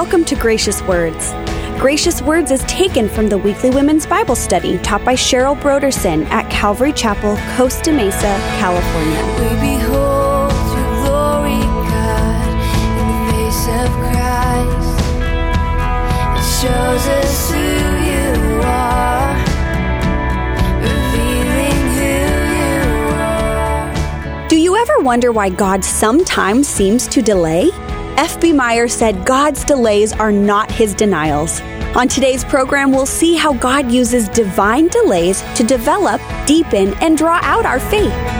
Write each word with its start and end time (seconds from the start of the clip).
welcome 0.00 0.24
to 0.24 0.34
Gracious 0.34 0.80
Words. 0.84 1.32
Gracious 1.78 2.22
Words 2.22 2.50
is 2.50 2.62
taken 2.62 3.06
from 3.06 3.28
the 3.28 3.36
weekly 3.36 3.68
women's 3.68 4.06
Bible 4.06 4.34
study 4.34 4.78
taught 4.78 5.04
by 5.04 5.12
Cheryl 5.12 5.54
Brodersen 5.60 6.24
at 6.30 6.50
Calvary 6.50 6.94
Chapel, 6.94 7.36
Costa 7.54 7.92
Mesa, 7.92 8.34
California. 8.58 9.22
We 9.36 9.50
behold 9.60 10.52
your 10.72 10.90
glory, 11.04 11.60
God, 11.92 12.48
in 12.96 13.04
the 13.12 13.20
face 13.30 13.68
of 13.76 13.90
Christ. 14.00 14.96
It 16.38 16.48
shows 16.62 17.04
us 17.20 17.50
who 17.50 17.68
you 18.08 18.32
are, 18.62 19.36
revealing 20.80 21.80
who 21.98 22.16
you 22.56 22.80
are. 23.18 24.48
Do 24.48 24.56
you 24.58 24.72
ever 24.76 25.00
wonder 25.00 25.30
why 25.30 25.50
God 25.50 25.84
sometimes 25.84 26.66
seems 26.66 27.06
to 27.08 27.20
delay? 27.20 27.70
F.B. 28.16 28.52
Meyer 28.52 28.88
said 28.88 29.24
God's 29.24 29.64
delays 29.64 30.12
are 30.12 30.32
not 30.32 30.70
his 30.70 30.94
denials. 30.94 31.60
On 31.96 32.06
today's 32.06 32.44
program, 32.44 32.92
we'll 32.92 33.06
see 33.06 33.36
how 33.36 33.52
God 33.54 33.90
uses 33.90 34.28
divine 34.28 34.88
delays 34.88 35.42
to 35.56 35.64
develop, 35.64 36.20
deepen, 36.46 36.94
and 37.02 37.18
draw 37.18 37.40
out 37.42 37.66
our 37.66 37.80
faith. 37.80 38.39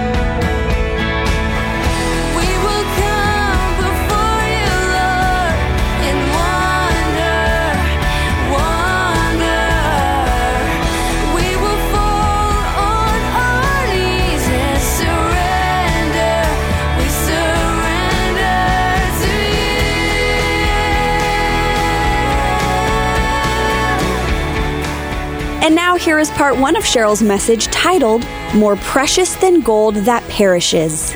And 25.62 25.74
now, 25.74 25.94
here 25.96 26.18
is 26.18 26.30
part 26.30 26.56
one 26.56 26.74
of 26.74 26.84
Cheryl's 26.84 27.22
message 27.22 27.66
titled, 27.66 28.26
More 28.54 28.76
Precious 28.76 29.34
Than 29.34 29.60
Gold 29.60 29.94
That 29.94 30.26
Perishes. 30.30 31.14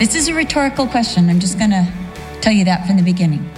This 0.00 0.16
is 0.16 0.26
a 0.26 0.34
rhetorical 0.34 0.88
question. 0.88 1.30
I'm 1.30 1.38
just 1.38 1.58
going 1.58 1.70
to 1.70 1.88
tell 2.40 2.52
you 2.52 2.64
that 2.64 2.88
from 2.88 2.96
the 2.96 3.04
beginning. 3.04 3.48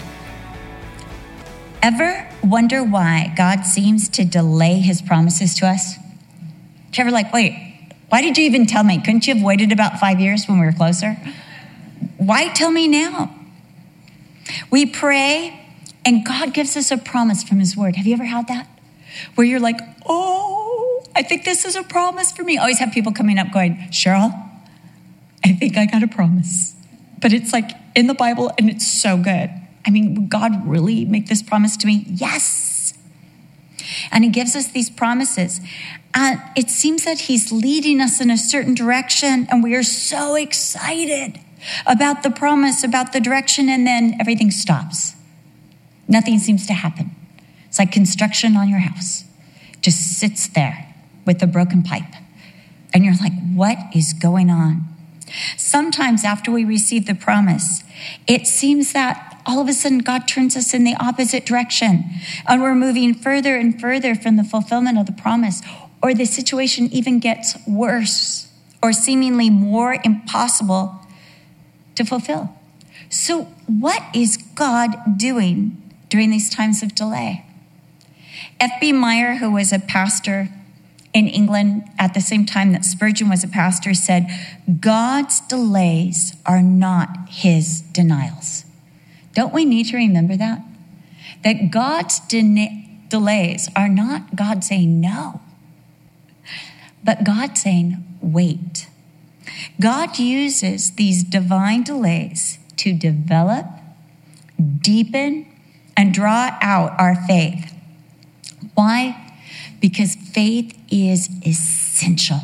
Ever 1.83 2.29
wonder 2.45 2.85
why 2.85 3.33
God 3.35 3.63
seems 3.63 4.11
to 4.11 4.27
delay 4.27 4.75
his 4.75 5.01
promises 5.01 5.55
to 5.55 5.67
us? 5.67 5.95
Trevor, 6.93 7.13
like, 7.13 7.33
wait, 7.33 7.95
why 8.11 8.21
did 8.21 8.37
you 8.37 8.45
even 8.45 8.67
tell 8.67 8.85
me? 8.85 9.01
Couldn't 9.01 9.27
you 9.27 9.35
have 9.35 9.43
waited 9.43 9.73
about 9.73 9.99
five 9.99 10.21
years 10.21 10.47
when 10.47 10.61
we 10.61 10.67
were 10.67 10.73
closer? 10.73 11.17
Why 12.19 12.49
tell 12.49 12.71
me 12.71 12.89
now? 12.89 13.35
We 14.71 14.85
pray, 14.85 15.59
and 16.05 16.27
God 16.27 16.53
gives 16.53 16.77
us 16.77 16.91
a 16.91 16.99
promise 16.99 17.43
from 17.43 17.59
his 17.59 17.75
word. 17.75 17.97
Have 17.97 18.07
you 18.07 18.13
ever 18.13 18.27
had 18.27 18.49
that? 18.49 18.69
Where 19.35 19.47
you're 19.47 19.61
like, 19.61 19.81
oh, 20.07 21.05
I 21.15 21.23
think 21.23 21.45
this 21.45 21.65
is 21.65 21.77
a 21.77 21.83
promise 21.83 22.33
for 22.33 22.43
me. 22.43 22.59
I 22.59 22.63
always 22.63 22.79
have 22.79 22.93
people 22.93 23.13
coming 23.13 23.39
up 23.39 23.53
going, 23.53 23.77
Cheryl, 23.91 24.33
I 25.45 25.53
think 25.53 25.77
I 25.77 25.87
got 25.87 26.03
a 26.03 26.09
promise. 26.09 26.75
But 27.21 27.33
it's 27.33 27.53
like 27.53 27.71
in 27.95 28.07
the 28.07 28.15
Bible 28.15 28.53
and 28.59 28.69
it's 28.69 28.87
so 28.87 29.17
good. 29.17 29.51
I 29.87 29.91
mean, 29.91 30.15
would 30.15 30.29
God 30.29 30.67
really 30.67 31.05
make 31.05 31.29
this 31.29 31.43
promise 31.43 31.77
to 31.79 31.87
me? 31.87 32.05
Yes. 32.09 32.93
And 34.11 34.25
He 34.25 34.31
gives 34.31 34.55
us 34.57 34.69
these 34.69 34.91
promises. 34.91 35.61
And 36.13 36.41
it 36.57 36.71
seems 36.71 37.05
that 37.05 37.21
He's 37.21 37.53
leading 37.53 38.01
us 38.01 38.21
in 38.21 38.31
a 38.31 38.37
certain 38.37 38.75
direction, 38.75 39.47
and 39.51 39.63
we 39.63 39.75
are 39.75 39.83
so 39.83 40.35
excited 40.35 41.41
about 41.87 42.23
the 42.23 42.31
promise, 42.31 42.85
about 42.85 43.13
the 43.13 43.21
direction, 43.21 43.69
and 43.69 43.87
then 43.87 44.17
everything 44.21 44.51
stops. 44.51 45.15
Nothing 46.09 46.39
seems 46.39 46.67
to 46.67 46.73
happen. 46.73 47.16
It's 47.77 47.79
like 47.79 47.93
construction 47.93 48.57
on 48.57 48.71
your 48.71 48.79
house, 48.79 49.25
just 49.83 50.19
sits 50.19 50.49
there 50.49 50.95
with 51.27 51.43
a 51.43 51.47
broken 51.47 51.83
pipe. 51.83 52.11
And 52.95 53.05
you're 53.05 53.17
like, 53.21 53.35
what 53.53 53.77
is 53.95 54.15
going 54.15 54.49
on? 54.49 54.87
Sometimes 55.59 56.25
after 56.25 56.51
we 56.51 56.65
receive 56.65 57.05
the 57.05 57.15
promise, 57.15 57.85
it 58.27 58.47
seems 58.47 58.95
that 58.95 59.43
all 59.45 59.61
of 59.61 59.69
a 59.69 59.75
sudden 59.75 59.99
God 59.99 60.27
turns 60.27 60.57
us 60.57 60.73
in 60.73 60.85
the 60.85 60.95
opposite 60.99 61.45
direction 61.45 62.05
and 62.49 62.63
we're 62.63 62.75
moving 62.75 63.13
further 63.13 63.57
and 63.57 63.79
further 63.79 64.15
from 64.15 64.37
the 64.37 64.45
fulfillment 64.45 64.97
of 64.97 65.05
the 65.05 65.13
promise, 65.13 65.61
or 66.03 66.15
the 66.15 66.25
situation 66.25 66.89
even 66.91 67.19
gets 67.19 67.59
worse 67.69 68.51
or 68.83 68.95
seemingly 68.95 69.51
more 69.51 69.99
impossible 70.03 70.99
to 71.95 72.07
fulfill. 72.07 72.57
So, 73.11 73.43
what 73.67 74.03
is 74.15 74.39
God 74.39 75.19
doing 75.19 75.77
during 76.09 76.31
these 76.31 76.49
times 76.49 76.83
of 76.83 76.95
delay? 76.95 77.46
F.B. 78.59 78.93
Meyer, 78.93 79.37
who 79.37 79.51
was 79.51 79.73
a 79.73 79.79
pastor 79.79 80.49
in 81.13 81.29
England 81.29 81.85
at 81.99 82.15
the 82.15 82.21
same 82.21 82.47
time 82.47 82.73
that 82.73 82.85
Spurgeon 82.85 83.29
was 83.29 83.45
a 83.45 83.49
pastor, 83.49 83.95
said, 83.95 84.29
God's 84.81 85.41
delays 85.41 86.35
are 86.45 86.63
not 86.63 87.29
his 87.29 87.81
denials. 87.81 88.65
Don't 89.35 89.53
we 89.53 89.65
need 89.65 89.87
to 89.87 89.97
remember 89.97 90.37
that? 90.37 90.63
That 91.45 91.71
God's 91.71 92.21
de- 92.21 93.05
delays 93.09 93.69
are 93.77 93.89
not 93.89 94.35
God 94.37 94.65
saying 94.65 95.01
no, 95.01 95.41
but 97.05 97.25
God 97.25 97.57
saying, 97.57 98.03
wait. 98.21 98.89
God 99.81 100.19
uses 100.19 100.93
these 100.93 101.23
divine 101.23 101.83
delays 101.83 102.59
to 102.79 102.93
develop, 102.93 103.67
deepen, 104.81 105.47
and 105.97 106.13
draw 106.13 106.57
out 106.61 106.99
our 106.99 107.15
faith. 107.27 107.76
Why? 108.77 109.35
Because 109.81 110.15
faith 110.15 110.79
is 110.91 111.29
essential. 111.45 112.41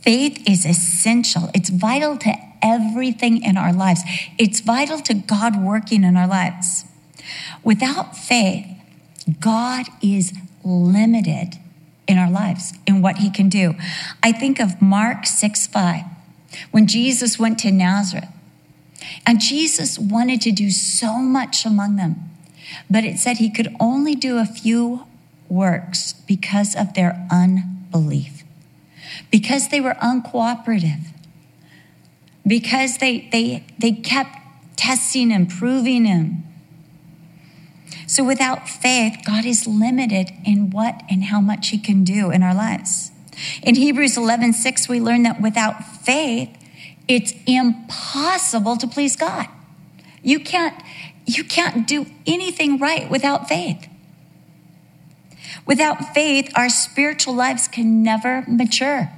Faith 0.00 0.42
is 0.46 0.66
essential. 0.66 1.48
It's 1.54 1.70
vital 1.70 2.18
to 2.18 2.34
everything 2.60 3.42
in 3.42 3.56
our 3.56 3.72
lives. 3.72 4.02
It's 4.36 4.60
vital 4.60 4.98
to 5.00 5.14
God 5.14 5.62
working 5.62 6.04
in 6.04 6.16
our 6.16 6.26
lives. 6.26 6.84
Without 7.62 8.16
faith, 8.16 8.66
God 9.40 9.86
is 10.02 10.32
limited 10.64 11.54
in 12.08 12.18
our 12.18 12.30
lives 12.30 12.74
in 12.86 13.00
what 13.00 13.18
he 13.18 13.30
can 13.30 13.48
do. 13.48 13.74
I 14.22 14.32
think 14.32 14.58
of 14.60 14.82
Mark 14.82 15.24
6 15.24 15.68
5, 15.68 16.02
when 16.72 16.86
Jesus 16.86 17.38
went 17.38 17.58
to 17.60 17.70
Nazareth. 17.70 18.28
And 19.26 19.40
Jesus 19.40 19.98
wanted 19.98 20.40
to 20.42 20.52
do 20.52 20.70
so 20.70 21.18
much 21.18 21.64
among 21.66 21.96
them, 21.96 22.30
but 22.90 23.04
it 23.04 23.18
said 23.18 23.38
he 23.38 23.50
could 23.50 23.74
only 23.80 24.14
do 24.14 24.38
a 24.38 24.44
few 24.44 25.06
works 25.52 26.14
because 26.26 26.74
of 26.74 26.94
their 26.94 27.26
unbelief, 27.30 28.42
because 29.30 29.68
they 29.68 29.80
were 29.80 29.94
uncooperative, 29.94 31.06
because 32.46 32.98
they, 32.98 33.28
they, 33.30 33.64
they 33.78 33.92
kept 33.92 34.36
testing 34.76 35.30
and 35.30 35.48
proving 35.48 36.06
him. 36.06 36.44
So 38.06 38.24
without 38.24 38.68
faith, 38.68 39.18
God 39.24 39.44
is 39.44 39.66
limited 39.66 40.30
in 40.44 40.70
what 40.70 41.02
and 41.08 41.24
how 41.24 41.40
much 41.40 41.68
he 41.68 41.78
can 41.78 42.02
do 42.04 42.30
in 42.30 42.42
our 42.42 42.54
lives. 42.54 43.10
In 43.62 43.74
Hebrews 43.74 44.16
11 44.16 44.54
6, 44.54 44.88
we 44.88 45.00
learn 45.00 45.22
that 45.22 45.40
without 45.40 45.84
faith, 45.84 46.50
it's 47.08 47.34
impossible 47.46 48.76
to 48.76 48.86
please 48.86 49.16
God. 49.16 49.46
You 50.22 50.40
can't, 50.40 50.80
you 51.26 51.44
can't 51.44 51.86
do 51.86 52.06
anything 52.26 52.78
right 52.78 53.10
without 53.10 53.48
faith. 53.48 53.88
Without 55.66 56.14
faith, 56.14 56.50
our 56.54 56.68
spiritual 56.68 57.34
lives 57.34 57.68
can 57.68 58.02
never 58.02 58.44
mature. 58.48 59.10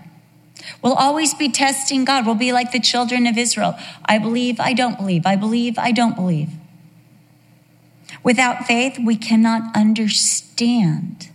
We'll 0.83 0.95
always 0.95 1.35
be 1.35 1.51
testing 1.51 2.05
God. 2.05 2.27
We'll 2.27 2.35
be 2.35 2.53
like 2.53 2.73
the 2.73 2.81
children 2.81 3.27
of 3.27 3.37
Israel. 3.37 3.79
I 4.05 4.19
believe, 4.19 4.61
I 4.61 4.73
don't 4.73 4.97
believe. 4.97 5.27
I 5.27 5.37
believe, 5.37 5.79
I 5.79 5.93
don't 5.93 6.15
believe. 6.15 6.51
Without 8.23 8.67
faith, 8.67 8.99
we 9.05 9.17
cannot 9.17 9.77
understand, 9.77 11.31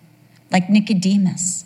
like 0.52 0.70
Nicodemus, 0.70 1.66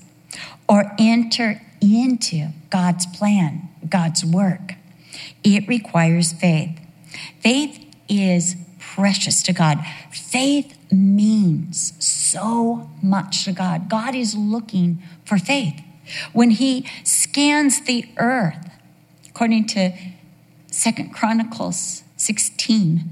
or 0.67 0.91
enter 0.99 1.61
into 1.79 2.49
God's 2.69 3.05
plan, 3.05 3.69
God's 3.87 4.25
work. 4.25 4.75
It 5.43 5.67
requires 5.67 6.33
faith. 6.33 6.79
Faith 7.39 7.85
is 8.09 8.55
precious 8.95 9.41
to 9.43 9.53
God. 9.53 9.79
Faith 10.11 10.77
means 10.91 11.93
so 12.03 12.89
much 13.01 13.45
to 13.45 13.51
God. 13.51 13.89
God 13.89 14.13
is 14.13 14.35
looking 14.35 15.01
for 15.25 15.37
faith. 15.37 15.81
When 16.31 16.51
he 16.51 16.87
scans 17.03 17.81
the 17.81 18.05
earth, 18.17 18.69
according 19.29 19.67
to 19.67 19.93
Second 20.69 21.13
Chronicles 21.13 22.03
16, 22.17 23.05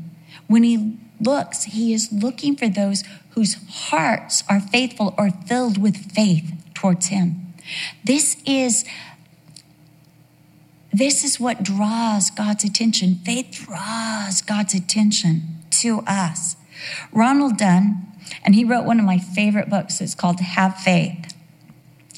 when 0.47 0.63
he 0.63 0.99
looks, 1.19 1.63
he 1.63 1.93
is 1.93 2.11
looking 2.11 2.55
for 2.55 2.69
those 2.69 3.03
whose 3.31 3.57
hearts 3.69 4.43
are 4.49 4.59
faithful 4.59 5.15
or 5.17 5.31
filled 5.31 5.81
with 5.81 6.11
faith 6.11 6.53
towards 6.75 7.07
him. 7.07 7.53
This 8.03 8.37
is 8.45 8.85
this 10.93 11.23
is 11.23 11.39
what 11.39 11.63
draws 11.63 12.29
God's 12.29 12.65
attention. 12.65 13.15
Faith 13.23 13.63
draws 13.65 14.41
God's 14.41 14.73
attention 14.73 15.60
to 15.81 15.99
us. 16.07 16.55
Ronald 17.11 17.57
Dunn, 17.57 18.07
and 18.43 18.55
he 18.55 18.63
wrote 18.63 18.85
one 18.85 18.99
of 18.99 19.05
my 19.05 19.17
favorite 19.17 19.69
books. 19.69 20.01
It's 20.01 20.15
called 20.15 20.39
Have 20.39 20.77
Faith. 20.77 21.33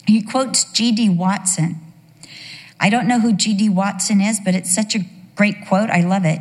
He 0.07 0.21
quotes 0.21 0.63
G.D. 0.65 1.09
Watson. 1.09 1.79
I 2.79 2.89
don't 2.89 3.07
know 3.07 3.19
who 3.19 3.33
G.D. 3.33 3.69
Watson 3.69 4.21
is, 4.21 4.39
but 4.39 4.55
it's 4.55 4.73
such 4.73 4.95
a 4.95 5.05
great 5.35 5.65
quote. 5.67 5.89
I 5.89 6.01
love 6.01 6.25
it. 6.25 6.39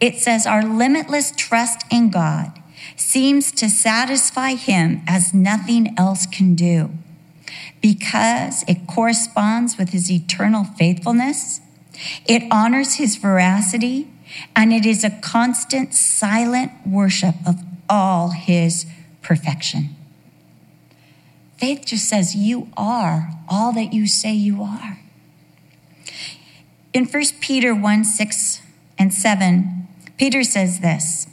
It 0.00 0.16
says, 0.16 0.46
Our 0.46 0.64
limitless 0.64 1.32
trust 1.36 1.84
in 1.90 2.10
God 2.10 2.52
seems 2.96 3.52
to 3.52 3.68
satisfy 3.68 4.54
him 4.54 5.02
as 5.06 5.34
nothing 5.34 5.94
else 5.98 6.26
can 6.26 6.54
do 6.54 6.90
because 7.80 8.64
it 8.66 8.86
corresponds 8.86 9.78
with 9.78 9.90
his 9.90 10.10
eternal 10.10 10.64
faithfulness, 10.64 11.60
it 12.26 12.42
honors 12.50 12.94
his 12.94 13.16
veracity, 13.16 14.08
and 14.54 14.72
it 14.72 14.84
is 14.84 15.04
a 15.04 15.10
constant, 15.10 15.94
silent 15.94 16.72
worship 16.86 17.34
of 17.46 17.56
all 17.88 18.30
his 18.30 18.86
perfection. 19.22 19.96
Faith 21.56 21.86
just 21.86 22.08
says, 22.08 22.36
You 22.36 22.68
are 22.76 23.30
all 23.48 23.72
that 23.72 23.92
you 23.92 24.06
say 24.06 24.32
you 24.32 24.62
are. 24.62 25.00
In 26.92 27.04
1 27.04 27.22
Peter 27.40 27.74
1 27.74 28.04
6 28.04 28.62
and 28.98 29.12
7, 29.12 29.88
Peter 30.16 30.42
says 30.42 30.80
this 30.80 31.26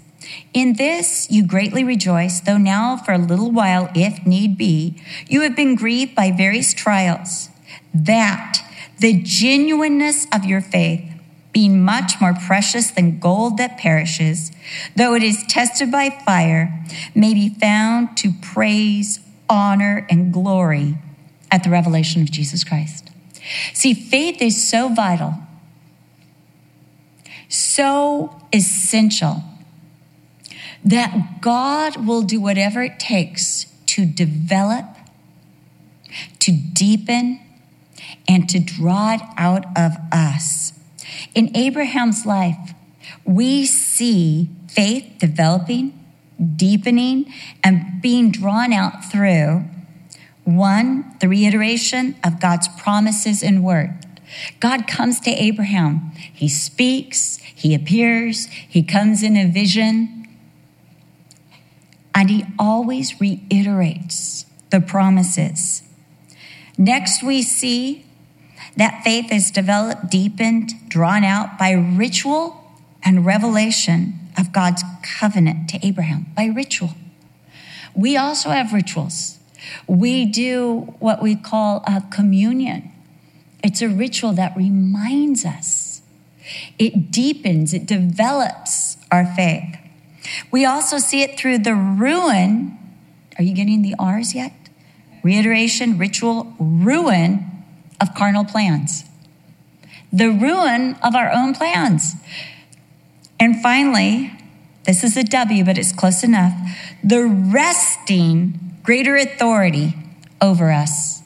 In 0.54 0.74
this 0.74 1.28
you 1.30 1.46
greatly 1.46 1.84
rejoice, 1.84 2.40
though 2.42 2.58
now 2.58 2.98
for 2.98 3.14
a 3.14 3.18
little 3.18 3.52
while, 3.52 3.90
if 3.96 4.26
need 4.26 4.58
be, 4.58 5.02
you 5.28 5.42
have 5.42 5.56
been 5.56 5.76
grieved 5.76 6.16
by 6.16 6.32
various 6.32 6.74
trials, 6.74 7.50
that 7.94 8.62
the 9.00 9.22
genuineness 9.22 10.28
of 10.34 10.46
your 10.46 10.62
faith, 10.62 11.15
being 11.56 11.82
much 11.82 12.20
more 12.20 12.34
precious 12.34 12.92
than 12.92 13.18
gold 13.18 13.56
that 13.56 13.78
perishes, 13.78 14.52
though 14.98 15.14
it 15.14 15.24
is 15.24 15.42
tested 15.48 15.90
by 15.90 16.10
fire, 16.26 16.84
may 17.16 17.34
be 17.34 17.48
found 17.48 18.18
to 18.18 18.30
praise, 18.42 19.22
honor, 19.50 20.06
and 20.10 20.34
glory 20.34 20.98
at 21.50 21.64
the 21.64 21.70
revelation 21.70 22.22
of 22.22 22.30
Jesus 22.30 22.66
Christ. 22.66 23.10
See, 23.74 23.94
faith 23.94 24.42
is 24.42 24.68
so 24.68 24.90
vital, 24.94 25.36
so 27.48 28.38
essential, 28.52 29.42
that 30.84 31.40
God 31.40 32.06
will 32.06 32.22
do 32.22 32.42
whatever 32.42 32.82
it 32.82 33.00
takes 33.00 33.68
to 33.86 34.06
develop, 34.06 34.84
to 36.40 36.52
deepen, 36.52 37.40
and 38.28 38.50
to 38.50 38.60
draw 38.60 39.14
it 39.14 39.22
out 39.38 39.66
of 39.78 39.94
us. 40.12 40.74
In 41.34 41.56
Abraham's 41.56 42.26
life, 42.26 42.74
we 43.24 43.66
see 43.66 44.50
faith 44.68 45.16
developing, 45.20 45.94
deepening, 46.56 47.32
and 47.64 48.02
being 48.02 48.32
drawn 48.32 48.74
out 48.74 49.06
through 49.06 49.66
one, 50.44 51.16
the 51.20 51.28
reiteration 51.28 52.16
of 52.24 52.40
God's 52.40 52.68
promises 52.68 53.42
and 53.42 53.64
word. 53.64 53.94
God 54.60 54.88
comes 54.88 55.20
to 55.22 55.32
Abraham. 55.32 56.12
He 56.34 56.48
speaks, 56.48 57.38
he 57.38 57.74
appears, 57.74 58.46
he 58.46 58.84
comes 58.84 59.24
in 59.24 59.36
a 59.38 59.52
vision, 59.52 60.28
and 62.14 62.30
he 62.30 62.46
always 62.58 63.20
reiterates 63.20 64.46
the 64.70 64.82
promises. 64.82 65.84
Next, 66.78 67.24
we 67.24 67.42
see 67.42 68.05
that 68.78 69.04
faith 69.04 69.32
is 69.32 69.52
developed, 69.52 70.10
deepened, 70.10 70.90
drawn 70.90 71.24
out 71.24 71.58
by 71.58 71.72
ritual 71.72 72.62
and 73.04 73.26
revelation 73.26 74.20
of 74.38 74.52
God's 74.52 74.84
covenant 75.02 75.70
to 75.70 75.86
Abraham, 75.86 76.26
by 76.36 76.46
ritual. 76.46 76.92
We 77.96 78.18
also 78.18 78.50
have 78.50 78.74
rituals. 78.74 79.40
We 79.88 80.26
do 80.26 80.96
what 81.00 81.22
we 81.22 81.36
call 81.36 81.84
a 81.88 82.04
communion. 82.12 82.92
It's 83.64 83.82
a 83.82 83.90
ritual 83.90 84.34
that 84.34 84.56
reminds 84.56 85.46
us, 85.46 86.02
it 86.78 87.12
deepens, 87.12 87.74
it 87.74 87.86
develops 87.86 88.98
our 89.12 89.26
faith. 89.26 89.78
We 90.52 90.66
also 90.66 90.98
see 90.98 91.22
it 91.22 91.40
through 91.40 91.60
the 91.60 91.74
ruin. 91.74 92.78
Are 93.38 93.44
you 93.44 93.54
getting 93.54 93.82
the 93.82 93.96
R's 93.98 94.36
yet? 94.36 94.54
Reiteration, 95.24 95.98
ritual, 95.98 96.54
ruin 96.60 97.55
of 98.00 98.14
carnal 98.14 98.46
plans, 98.46 99.06
the 100.12 100.30
ruin 100.30 100.96
of 101.04 101.16
our 101.16 101.32
own 101.32 101.54
plans. 101.54 102.14
And 103.40 103.62
finally, 103.62 104.32
this 104.86 105.04
is 105.04 105.18
a 105.18 105.24
W, 105.24 105.66
but 105.66 105.78
it's 105.78 105.92
close 105.92 106.24
enough 106.24 106.54
the 107.04 107.24
wresting 107.26 108.60
greater 108.84 109.16
authority 109.16 109.94
over 110.42 110.72
us 110.72 111.22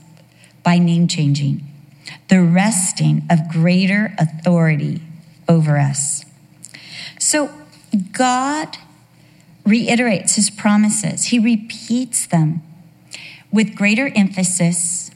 by 0.64 0.78
name 0.78 1.08
changing. 1.08 1.66
The 2.30 2.42
wresting 2.42 3.24
of 3.30 3.50
greater 3.50 4.14
authority 4.18 5.02
over 5.48 5.78
us. 5.78 6.26
So 7.20 7.50
God 8.12 8.78
reiterates 9.66 10.36
his 10.36 10.50
promises, 10.50 11.26
he 11.26 11.40
repeats 11.40 12.26
them 12.26 12.62
with 13.52 13.76
greater 13.76 14.12
emphasis 14.16 15.09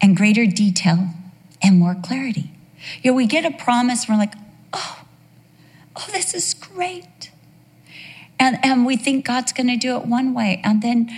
and 0.00 0.16
greater 0.16 0.46
detail 0.46 1.08
and 1.62 1.78
more 1.78 1.94
clarity. 1.94 2.50
You 3.02 3.10
know, 3.10 3.16
we 3.16 3.26
get 3.26 3.44
a 3.44 3.50
promise, 3.50 4.08
we're 4.08 4.16
like, 4.16 4.34
oh, 4.72 5.02
oh, 5.96 6.08
this 6.12 6.34
is 6.34 6.54
great. 6.54 7.30
And, 8.38 8.58
and 8.62 8.86
we 8.86 8.96
think 8.96 9.26
God's 9.26 9.52
going 9.52 9.66
to 9.66 9.76
do 9.76 9.96
it 9.96 10.06
one 10.06 10.32
way. 10.32 10.60
And 10.64 10.80
then 10.80 11.10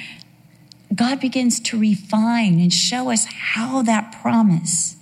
God 0.94 1.20
begins 1.20 1.60
to 1.60 1.78
refine 1.78 2.58
and 2.58 2.72
show 2.72 3.10
us 3.10 3.26
how 3.30 3.82
that 3.82 4.20
promise 4.20 4.96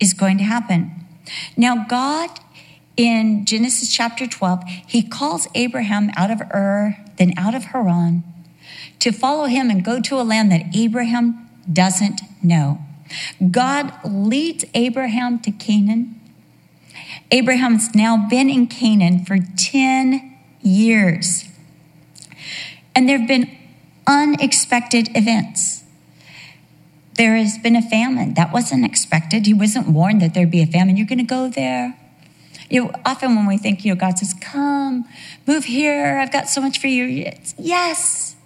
is 0.00 0.14
going 0.14 0.38
to 0.38 0.44
happen. 0.44 0.90
Now, 1.56 1.84
God 1.86 2.30
in 2.96 3.44
Genesis 3.44 3.92
chapter 3.92 4.26
12, 4.26 4.64
he 4.86 5.02
calls 5.02 5.46
Abraham 5.54 6.10
out 6.16 6.30
of 6.30 6.40
Ur, 6.54 6.96
then 7.18 7.34
out 7.36 7.54
of 7.54 7.64
Haran, 7.64 8.24
to 9.00 9.12
follow 9.12 9.44
him 9.44 9.68
and 9.68 9.84
go 9.84 10.00
to 10.00 10.18
a 10.18 10.22
land 10.22 10.50
that 10.50 10.74
Abraham 10.74 11.48
doesn't 11.70 12.22
know. 12.42 12.78
God 13.50 13.92
leads 14.04 14.64
Abraham 14.74 15.38
to 15.40 15.50
Canaan. 15.50 16.20
Abraham's 17.30 17.94
now 17.94 18.28
been 18.28 18.48
in 18.48 18.66
Canaan 18.66 19.24
for 19.24 19.38
10 19.58 20.38
years. 20.62 21.48
And 22.94 23.08
there 23.08 23.18
have 23.18 23.28
been 23.28 23.50
unexpected 24.06 25.08
events. 25.14 25.84
There 27.14 27.36
has 27.36 27.58
been 27.58 27.76
a 27.76 27.82
famine. 27.82 28.34
That 28.34 28.52
wasn't 28.52 28.84
expected. 28.84 29.46
He 29.46 29.54
wasn't 29.54 29.88
warned 29.88 30.20
that 30.22 30.34
there'd 30.34 30.50
be 30.50 30.62
a 30.62 30.66
famine. 30.66 30.96
You're 30.96 31.06
going 31.06 31.18
to 31.18 31.24
go 31.24 31.48
there. 31.48 31.96
You 32.68 32.84
know, 32.84 32.90
often 33.04 33.36
when 33.36 33.46
we 33.46 33.58
think, 33.58 33.84
you 33.84 33.94
know, 33.94 34.00
God 34.00 34.18
says, 34.18 34.34
come, 34.40 35.04
move 35.46 35.64
here. 35.64 36.18
I've 36.18 36.32
got 36.32 36.48
so 36.48 36.60
much 36.60 36.78
for 36.78 36.88
you. 36.88 37.24
It's, 37.26 37.54
yes. 37.58 38.36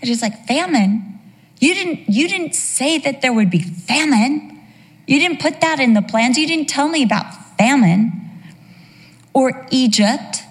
It 0.00 0.08
is 0.08 0.22
like 0.22 0.46
famine. 0.46 1.19
You 1.60 1.74
didn't, 1.74 2.08
you 2.08 2.28
didn't 2.28 2.54
say 2.54 2.98
that 2.98 3.22
there 3.22 3.32
would 3.32 3.50
be 3.50 3.60
famine. 3.60 4.58
You 5.06 5.18
didn't 5.18 5.40
put 5.40 5.60
that 5.60 5.78
in 5.78 5.94
the 5.94 6.02
plans. 6.02 6.38
You 6.38 6.46
didn't 6.46 6.68
tell 6.68 6.88
me 6.88 7.02
about 7.02 7.56
famine 7.56 8.12
or 9.32 9.66
Egypt. 9.70 10.42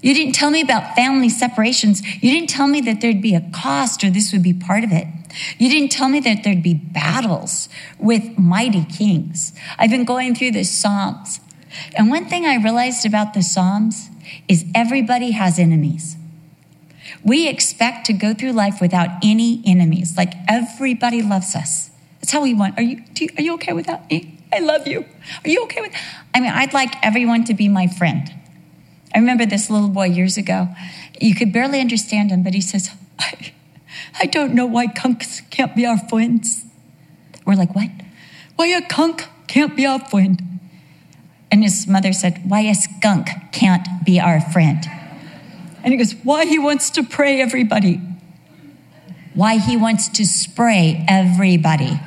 You 0.00 0.14
didn't 0.14 0.34
tell 0.34 0.50
me 0.50 0.60
about 0.60 0.94
family 0.94 1.28
separations. 1.28 2.02
You 2.22 2.30
didn't 2.30 2.48
tell 2.48 2.66
me 2.66 2.80
that 2.82 3.00
there'd 3.00 3.22
be 3.22 3.34
a 3.34 3.48
cost 3.52 4.02
or 4.02 4.10
this 4.10 4.32
would 4.32 4.42
be 4.42 4.52
part 4.52 4.82
of 4.82 4.92
it. 4.92 5.06
You 5.58 5.68
didn't 5.68 5.90
tell 5.90 6.08
me 6.08 6.20
that 6.20 6.44
there'd 6.44 6.62
be 6.62 6.74
battles 6.74 7.68
with 7.98 8.38
mighty 8.38 8.84
kings. 8.84 9.52
I've 9.78 9.90
been 9.90 10.04
going 10.04 10.34
through 10.34 10.52
the 10.52 10.64
Psalms. 10.64 11.40
And 11.94 12.08
one 12.08 12.26
thing 12.26 12.46
I 12.46 12.56
realized 12.56 13.04
about 13.04 13.34
the 13.34 13.42
Psalms 13.42 14.08
is 14.48 14.64
everybody 14.74 15.32
has 15.32 15.58
enemies. 15.58 16.15
We 17.26 17.48
expect 17.48 18.06
to 18.06 18.12
go 18.12 18.32
through 18.32 18.52
life 18.52 18.80
without 18.80 19.08
any 19.22 19.60
enemies. 19.66 20.16
Like 20.16 20.32
everybody 20.48 21.22
loves 21.22 21.56
us. 21.56 21.90
That's 22.20 22.32
how 22.32 22.40
we 22.40 22.54
want. 22.54 22.78
Are 22.78 22.82
you, 22.82 23.02
you, 23.18 23.28
are 23.36 23.42
you 23.42 23.54
okay 23.54 23.72
with 23.72 23.86
that? 23.86 24.06
I 24.52 24.60
love 24.60 24.86
you. 24.86 25.04
Are 25.44 25.50
you 25.50 25.64
okay 25.64 25.80
with? 25.80 25.92
I 26.32 26.40
mean, 26.40 26.52
I'd 26.52 26.72
like 26.72 26.94
everyone 27.04 27.44
to 27.46 27.54
be 27.54 27.68
my 27.68 27.88
friend. 27.88 28.32
I 29.12 29.18
remember 29.18 29.44
this 29.44 29.68
little 29.68 29.88
boy 29.88 30.06
years 30.06 30.36
ago. 30.36 30.68
You 31.20 31.34
could 31.34 31.52
barely 31.52 31.80
understand 31.80 32.30
him, 32.30 32.44
but 32.44 32.54
he 32.54 32.60
says, 32.60 32.90
I, 33.18 33.52
I 34.20 34.26
don't 34.26 34.54
know 34.54 34.66
why 34.66 34.86
kunks 34.86 35.40
can't 35.50 35.74
be 35.74 35.84
our 35.84 35.98
friends. 35.98 36.64
We're 37.44 37.56
like, 37.56 37.74
what? 37.74 37.90
Why 38.54 38.68
a 38.68 38.86
kunk 38.86 39.26
can't 39.48 39.76
be 39.76 39.84
our 39.84 39.98
friend? 39.98 40.40
And 41.50 41.64
his 41.64 41.88
mother 41.88 42.12
said, 42.12 42.42
why 42.48 42.60
a 42.60 42.74
skunk 42.74 43.28
can't 43.52 43.86
be 44.04 44.20
our 44.20 44.40
friend. 44.40 44.84
And 45.86 45.92
he 45.92 45.98
goes, 45.98 46.16
Why 46.24 46.46
he 46.46 46.58
wants 46.58 46.90
to 46.90 47.04
pray 47.04 47.40
everybody. 47.40 48.00
Why 49.34 49.58
he 49.58 49.76
wants 49.76 50.08
to 50.08 50.26
spray 50.26 51.04
everybody. 51.06 52.00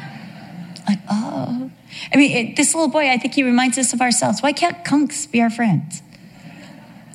Like, 0.86 1.00
oh. 1.10 1.72
I 2.14 2.18
mean, 2.18 2.32
it, 2.36 2.56
this 2.58 2.76
little 2.76 2.90
boy, 2.90 3.10
I 3.10 3.18
think 3.18 3.36
he 3.36 3.44
reminds 3.44 3.78
us 3.78 3.94
of 3.94 4.02
ourselves. 4.02 4.42
Why 4.42 4.52
can't 4.52 4.84
kunks 4.84 5.26
be 5.26 5.42
our 5.42 5.50
friends? 5.50 6.02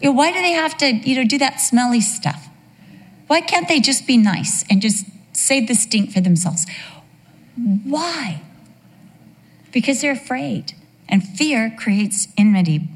You 0.01 0.09
know, 0.09 0.13
why 0.13 0.33
do 0.33 0.41
they 0.41 0.53
have 0.53 0.77
to, 0.79 0.87
you 0.87 1.17
know, 1.17 1.29
do 1.29 1.37
that 1.37 1.61
smelly 1.61 2.01
stuff? 2.01 2.49
Why 3.27 3.43
can't 3.43 3.69
they 3.69 3.81
just 3.81 4.07
be 4.07 4.17
nice 4.17 4.65
and 4.71 4.81
just 4.81 5.05
save 5.35 5.69
the 5.69 5.75
stink 5.75 6.13
for 6.13 6.21
themselves? 6.21 6.67
Why? 7.85 8.41
Because 9.71 10.01
they're 10.01 10.13
afraid, 10.13 10.73
and 11.09 11.23
fear 11.23 11.75
creates 11.77 12.29
enmity. 12.39 12.89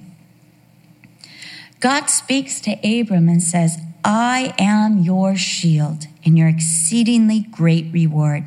God 1.81 2.07
speaks 2.07 2.61
to 2.63 2.73
Abram 2.83 3.29
and 3.29 3.43
says, 3.43 3.79
I 4.05 4.55
am 4.59 4.99
your 4.99 5.37
shield 5.37 6.07
and 6.25 6.37
your 6.37 6.49
exceedingly 6.49 7.47
great 7.51 7.93
reward. 7.93 8.45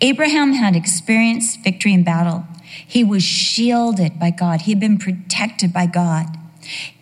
Abraham 0.00 0.54
had 0.54 0.74
experienced 0.74 1.62
victory 1.62 1.92
in 1.92 2.04
battle. 2.04 2.46
He 2.86 3.04
was 3.04 3.22
shielded 3.22 4.18
by 4.18 4.30
God, 4.30 4.62
he 4.62 4.72
had 4.72 4.80
been 4.80 4.98
protected 4.98 5.72
by 5.72 5.86
God. 5.86 6.26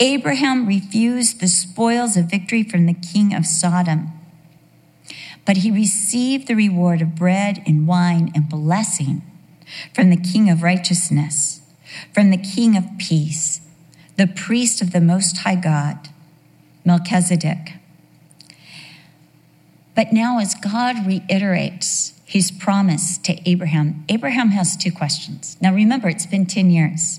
Abraham 0.00 0.66
refused 0.66 1.40
the 1.40 1.48
spoils 1.48 2.16
of 2.16 2.30
victory 2.30 2.62
from 2.62 2.86
the 2.86 2.94
king 2.94 3.34
of 3.34 3.46
Sodom, 3.46 4.08
but 5.44 5.58
he 5.58 5.70
received 5.70 6.48
the 6.48 6.54
reward 6.54 7.02
of 7.02 7.14
bread 7.14 7.62
and 7.66 7.86
wine 7.86 8.32
and 8.34 8.48
blessing 8.48 9.22
from 9.94 10.10
the 10.10 10.16
king 10.16 10.50
of 10.50 10.62
righteousness, 10.62 11.60
from 12.12 12.30
the 12.30 12.38
king 12.38 12.76
of 12.76 12.84
peace, 12.98 13.60
the 14.20 14.26
priest 14.26 14.82
of 14.82 14.92
the 14.92 15.00
Most 15.00 15.38
High 15.38 15.54
God, 15.54 16.10
Melchizedek. 16.84 17.72
But 19.96 20.12
now, 20.12 20.38
as 20.38 20.54
God 20.54 21.06
reiterates 21.06 22.12
his 22.26 22.50
promise 22.50 23.16
to 23.16 23.40
Abraham, 23.48 24.04
Abraham 24.10 24.50
has 24.50 24.76
two 24.76 24.92
questions. 24.92 25.56
Now, 25.62 25.72
remember, 25.72 26.10
it's 26.10 26.26
been 26.26 26.44
10 26.44 26.70
years. 26.70 27.18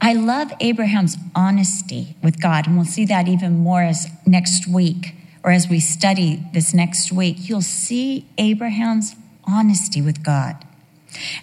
I 0.00 0.14
love 0.14 0.52
Abraham's 0.58 1.16
honesty 1.36 2.16
with 2.20 2.42
God, 2.42 2.66
and 2.66 2.74
we'll 2.74 2.86
see 2.86 3.04
that 3.04 3.28
even 3.28 3.58
more 3.58 3.82
as 3.82 4.08
next 4.26 4.66
week 4.66 5.14
or 5.44 5.52
as 5.52 5.68
we 5.68 5.78
study 5.78 6.42
this 6.52 6.74
next 6.74 7.12
week. 7.12 7.48
You'll 7.48 7.62
see 7.62 8.26
Abraham's 8.36 9.14
honesty 9.44 10.02
with 10.02 10.24
God. 10.24 10.64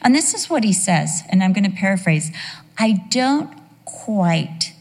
And 0.01 0.13
this 0.13 0.33
is 0.33 0.49
what 0.49 0.65
he 0.65 0.73
says, 0.73 1.23
and 1.29 1.41
I'm 1.41 1.53
going 1.53 1.69
to 1.69 1.75
paraphrase 1.75 2.31
I 2.77 3.05
don't 3.09 3.51
quite 3.85 4.73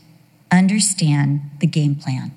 understand 0.50 1.42
the 1.60 1.66
game 1.66 1.94
plan. 1.94 2.32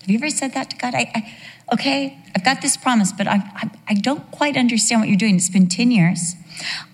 Have 0.00 0.10
you 0.10 0.18
ever 0.18 0.30
said 0.30 0.54
that 0.54 0.70
to 0.70 0.76
God? 0.76 0.94
I, 0.94 1.10
I 1.14 1.34
okay, 1.72 2.18
I've 2.34 2.44
got 2.44 2.60
this 2.60 2.76
promise, 2.76 3.12
but 3.12 3.26
I, 3.26 3.36
I, 3.54 3.70
I 3.88 3.94
don't 3.94 4.30
quite 4.30 4.56
understand 4.56 5.00
what 5.00 5.08
you're 5.08 5.18
doing. 5.18 5.36
It's 5.36 5.48
been 5.48 5.68
10 5.68 5.90
years. 5.90 6.34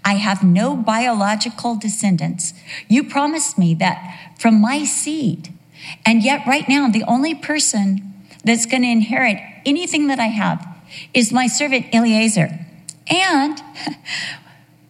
I 0.05 0.15
have 0.15 0.43
no 0.43 0.77
biological 0.77 1.77
descendants. 1.77 2.55
You 2.89 3.05
promised 3.05 3.59
me 3.59 3.75
that 3.75 4.35
from 4.39 4.61
my 4.61 4.85
seed. 4.85 5.53
And 6.05 6.23
yet, 6.23 6.47
right 6.47 6.69
now, 6.69 6.89
the 6.89 7.05
only 7.05 7.35
person 7.35 8.15
that's 8.45 8.67
going 8.67 8.83
to 8.83 8.89
inherit 8.89 9.39
anything 9.65 10.09
that 10.09 10.19
I 10.19 10.27
have 10.27 10.67
is 11.15 11.33
my 11.33 11.47
servant 11.47 11.87
Eliezer. 11.95 12.67
And 13.09 13.61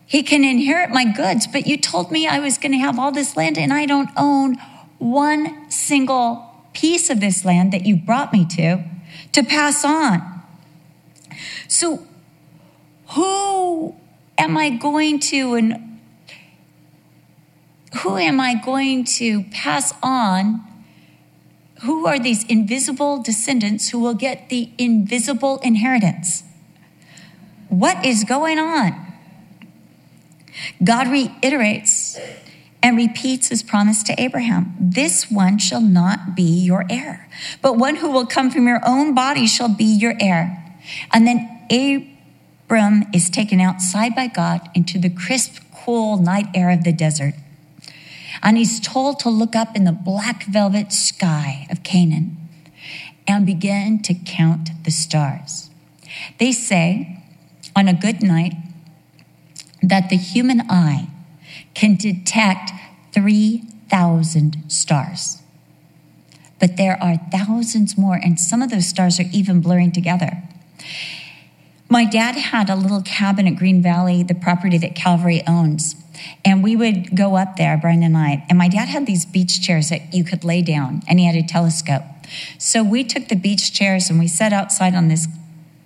he 0.08 0.22
can 0.22 0.42
inherit 0.42 0.88
my 0.88 1.04
goods, 1.04 1.46
but 1.46 1.66
you 1.66 1.76
told 1.76 2.10
me 2.10 2.26
I 2.26 2.38
was 2.38 2.56
going 2.56 2.72
to 2.72 2.78
have 2.78 2.98
all 2.98 3.12
this 3.12 3.36
land 3.36 3.58
and 3.58 3.74
I 3.74 3.84
don't 3.84 4.08
own 4.16 4.56
one 4.96 5.70
single 5.70 6.50
piece 6.72 7.10
of 7.10 7.20
this 7.20 7.44
land 7.44 7.74
that 7.74 7.84
you 7.84 7.94
brought 7.94 8.32
me 8.32 8.46
to 8.56 8.82
to 9.32 9.42
pass 9.42 9.84
on. 9.84 10.42
So, 11.68 12.06
who 13.08 13.94
am 14.38 14.56
I 14.56 14.70
going 14.70 15.20
to 15.20 15.54
and 15.54 16.00
who 18.02 18.16
am 18.16 18.40
I 18.40 18.54
going 18.54 19.04
to 19.18 19.42
pass 19.50 19.92
on? 20.02 20.64
Who 21.82 22.06
are 22.06 22.18
these 22.18 22.44
invisible 22.44 23.22
descendants 23.22 23.90
who 23.90 23.98
will 23.98 24.14
get 24.14 24.48
the 24.48 24.70
invisible 24.78 25.58
inheritance? 25.58 26.44
What 27.68 28.02
is 28.06 28.24
going 28.24 28.58
on? 28.58 29.07
God 30.82 31.08
reiterates 31.08 32.18
and 32.82 32.96
repeats 32.96 33.48
his 33.48 33.62
promise 33.62 34.02
to 34.04 34.20
Abraham 34.20 34.74
This 34.80 35.30
one 35.30 35.58
shall 35.58 35.80
not 35.80 36.34
be 36.34 36.42
your 36.42 36.84
heir, 36.88 37.28
but 37.60 37.76
one 37.76 37.96
who 37.96 38.10
will 38.10 38.26
come 38.26 38.50
from 38.50 38.66
your 38.66 38.80
own 38.86 39.14
body 39.14 39.46
shall 39.46 39.68
be 39.68 39.84
your 39.84 40.14
heir. 40.20 40.64
And 41.12 41.26
then 41.26 41.58
Abram 41.70 43.04
is 43.12 43.30
taken 43.30 43.60
outside 43.60 44.14
by 44.14 44.26
God 44.28 44.68
into 44.74 44.98
the 44.98 45.10
crisp, 45.10 45.58
cool 45.74 46.16
night 46.16 46.46
air 46.54 46.70
of 46.70 46.84
the 46.84 46.92
desert. 46.92 47.34
And 48.42 48.56
he's 48.56 48.78
told 48.78 49.18
to 49.20 49.30
look 49.30 49.56
up 49.56 49.74
in 49.74 49.84
the 49.84 49.92
black 49.92 50.44
velvet 50.44 50.92
sky 50.92 51.66
of 51.70 51.82
Canaan 51.82 52.36
and 53.26 53.44
begin 53.44 54.00
to 54.02 54.14
count 54.14 54.70
the 54.84 54.90
stars. 54.90 55.70
They 56.38 56.52
say 56.52 57.22
on 57.74 57.88
a 57.88 57.94
good 57.94 58.22
night 58.22 58.52
that 59.82 60.10
the 60.10 60.16
human 60.16 60.62
eye 60.70 61.08
can 61.74 61.96
detect 61.96 62.70
3,000 63.12 64.64
stars. 64.68 65.42
But 66.60 66.76
there 66.76 67.00
are 67.02 67.16
thousands 67.30 67.96
more, 67.96 68.16
and 68.16 68.38
some 68.38 68.62
of 68.62 68.70
those 68.70 68.88
stars 68.88 69.20
are 69.20 69.28
even 69.32 69.60
blurring 69.60 69.92
together. 69.92 70.42
My 71.88 72.04
dad 72.04 72.34
had 72.36 72.68
a 72.68 72.76
little 72.76 73.02
cabin 73.02 73.46
at 73.46 73.56
Green 73.56 73.80
Valley, 73.80 74.22
the 74.22 74.34
property 74.34 74.76
that 74.78 74.94
Calvary 74.94 75.42
owns. 75.46 75.94
And 76.44 76.62
we 76.62 76.76
would 76.76 77.16
go 77.16 77.36
up 77.36 77.56
there, 77.56 77.78
Brian 77.78 78.02
and 78.02 78.16
I, 78.16 78.44
and 78.48 78.58
my 78.58 78.68
dad 78.68 78.88
had 78.88 79.06
these 79.06 79.24
beach 79.24 79.62
chairs 79.62 79.88
that 79.90 80.12
you 80.12 80.24
could 80.24 80.44
lay 80.44 80.62
down, 80.62 81.02
and 81.08 81.18
he 81.18 81.26
had 81.26 81.36
a 81.36 81.46
telescope. 81.46 82.02
So 82.58 82.82
we 82.82 83.04
took 83.04 83.28
the 83.28 83.36
beach 83.36 83.72
chairs 83.72 84.10
and 84.10 84.18
we 84.18 84.28
sat 84.28 84.52
outside 84.52 84.94
on 84.94 85.08
this 85.08 85.28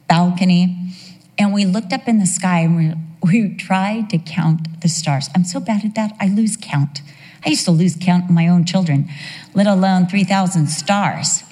balcony, 0.08 0.94
and 1.38 1.52
we 1.52 1.64
looked 1.64 1.92
up 1.92 2.08
in 2.08 2.18
the 2.18 2.26
sky 2.26 2.60
and 2.60 2.76
we 2.76 2.94
we 3.22 3.54
tried 3.54 4.10
to 4.10 4.18
count 4.18 4.80
the 4.80 4.88
stars. 4.88 5.28
I'm 5.34 5.44
so 5.44 5.60
bad 5.60 5.84
at 5.84 5.94
that, 5.94 6.16
I 6.20 6.28
lose 6.28 6.56
count. 6.60 7.02
I 7.44 7.50
used 7.50 7.64
to 7.64 7.70
lose 7.70 7.96
count 8.00 8.24
of 8.24 8.30
my 8.30 8.48
own 8.48 8.64
children, 8.64 9.08
let 9.54 9.66
alone 9.66 10.06
3,000 10.06 10.66
stars. 10.68 11.42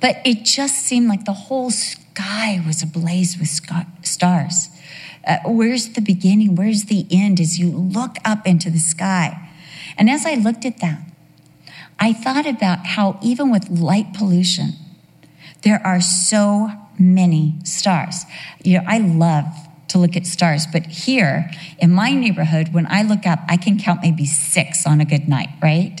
But 0.00 0.16
it 0.24 0.44
just 0.44 0.76
seemed 0.76 1.08
like 1.08 1.24
the 1.24 1.32
whole 1.32 1.70
sky 1.70 2.62
was 2.66 2.82
ablaze 2.82 3.38
with 3.38 3.48
stars. 4.02 4.68
Uh, 5.26 5.38
where's 5.46 5.90
the 5.90 6.00
beginning? 6.00 6.54
Where's 6.54 6.84
the 6.84 7.06
end 7.10 7.40
as 7.40 7.58
you 7.58 7.70
look 7.70 8.16
up 8.24 8.46
into 8.46 8.70
the 8.70 8.78
sky? 8.78 9.50
And 9.96 10.10
as 10.10 10.26
I 10.26 10.34
looked 10.34 10.64
at 10.64 10.80
that, 10.80 11.00
I 11.98 12.12
thought 12.12 12.46
about 12.46 12.86
how, 12.86 13.18
even 13.22 13.50
with 13.50 13.70
light 13.70 14.12
pollution, 14.12 14.72
there 15.62 15.80
are 15.84 16.00
so 16.00 16.70
many 16.98 17.54
stars. 17.64 18.24
You 18.62 18.78
know, 18.78 18.84
I 18.86 18.98
love 18.98 19.46
to 19.94 19.98
look 19.98 20.16
at 20.16 20.26
stars. 20.26 20.66
But 20.66 20.86
here 20.86 21.50
in 21.78 21.92
my 21.92 22.12
neighborhood, 22.12 22.74
when 22.74 22.86
I 22.90 23.02
look 23.02 23.26
up, 23.26 23.38
I 23.48 23.56
can 23.56 23.78
count 23.78 24.00
maybe 24.02 24.26
six 24.26 24.86
on 24.86 25.00
a 25.00 25.04
good 25.04 25.28
night, 25.28 25.50
right? 25.62 26.00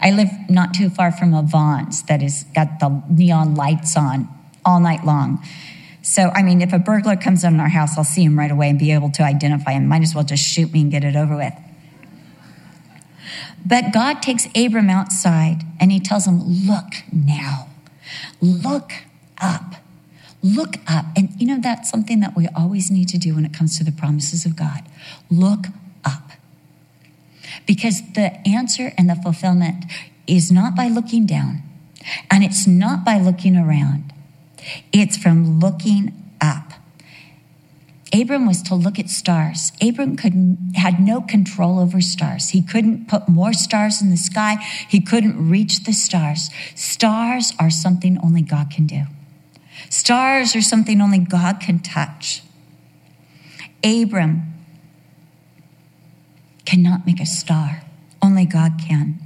I 0.00 0.10
live 0.10 0.28
not 0.48 0.74
too 0.74 0.90
far 0.90 1.12
from 1.12 1.32
a 1.32 1.42
Vons 1.42 2.02
that 2.04 2.22
has 2.22 2.42
got 2.54 2.80
the 2.80 3.02
neon 3.08 3.54
lights 3.54 3.96
on 3.96 4.28
all 4.64 4.80
night 4.80 5.04
long. 5.04 5.44
So, 6.02 6.30
I 6.34 6.42
mean, 6.42 6.60
if 6.60 6.72
a 6.72 6.78
burglar 6.80 7.14
comes 7.14 7.44
in 7.44 7.60
our 7.60 7.68
house, 7.68 7.96
I'll 7.96 8.02
see 8.02 8.24
him 8.24 8.36
right 8.36 8.50
away 8.50 8.68
and 8.68 8.78
be 8.78 8.90
able 8.90 9.10
to 9.12 9.22
identify 9.22 9.72
him. 9.72 9.86
Might 9.86 10.02
as 10.02 10.12
well 10.12 10.24
just 10.24 10.42
shoot 10.42 10.72
me 10.72 10.80
and 10.80 10.90
get 10.90 11.04
it 11.04 11.14
over 11.14 11.36
with. 11.36 11.54
But 13.64 13.92
God 13.92 14.22
takes 14.22 14.48
Abram 14.56 14.90
outside 14.90 15.62
and 15.78 15.92
he 15.92 16.00
tells 16.00 16.26
him, 16.26 16.40
Look 16.42 16.94
now, 17.12 17.68
look 18.40 18.90
up. 19.40 19.76
Look 20.42 20.76
up. 20.86 21.06
And 21.16 21.30
you 21.40 21.46
know, 21.46 21.58
that's 21.60 21.90
something 21.90 22.20
that 22.20 22.36
we 22.36 22.48
always 22.56 22.90
need 22.90 23.08
to 23.08 23.18
do 23.18 23.34
when 23.34 23.44
it 23.44 23.52
comes 23.52 23.76
to 23.78 23.84
the 23.84 23.92
promises 23.92 24.46
of 24.46 24.56
God. 24.56 24.82
Look 25.30 25.66
up. 26.04 26.30
Because 27.66 28.02
the 28.14 28.46
answer 28.48 28.92
and 28.96 29.08
the 29.08 29.16
fulfillment 29.16 29.84
is 30.26 30.50
not 30.50 30.74
by 30.74 30.88
looking 30.88 31.26
down, 31.26 31.62
and 32.30 32.42
it's 32.42 32.66
not 32.66 33.04
by 33.04 33.18
looking 33.18 33.56
around, 33.56 34.12
it's 34.92 35.16
from 35.16 35.60
looking 35.60 36.12
up. 36.40 36.72
Abram 38.12 38.46
was 38.46 38.62
to 38.62 38.74
look 38.74 38.98
at 38.98 39.08
stars. 39.08 39.72
Abram 39.80 40.16
couldn't 40.16 40.72
had 40.74 41.00
no 41.00 41.20
control 41.20 41.78
over 41.78 42.00
stars. 42.00 42.50
He 42.50 42.60
couldn't 42.60 43.08
put 43.08 43.28
more 43.28 43.52
stars 43.52 44.02
in 44.02 44.10
the 44.10 44.16
sky. 44.16 44.56
He 44.88 45.00
couldn't 45.00 45.48
reach 45.48 45.84
the 45.84 45.92
stars. 45.92 46.50
Stars 46.74 47.52
are 47.60 47.70
something 47.70 48.18
only 48.18 48.42
God 48.42 48.70
can 48.70 48.86
do. 48.86 49.04
Stars 49.88 50.54
are 50.54 50.62
something 50.62 51.00
only 51.00 51.18
God 51.18 51.60
can 51.60 51.78
touch. 51.78 52.42
Abram 53.82 54.54
cannot 56.64 57.06
make 57.06 57.20
a 57.20 57.26
star, 57.26 57.82
only 58.22 58.44
God 58.44 58.72
can. 58.86 59.18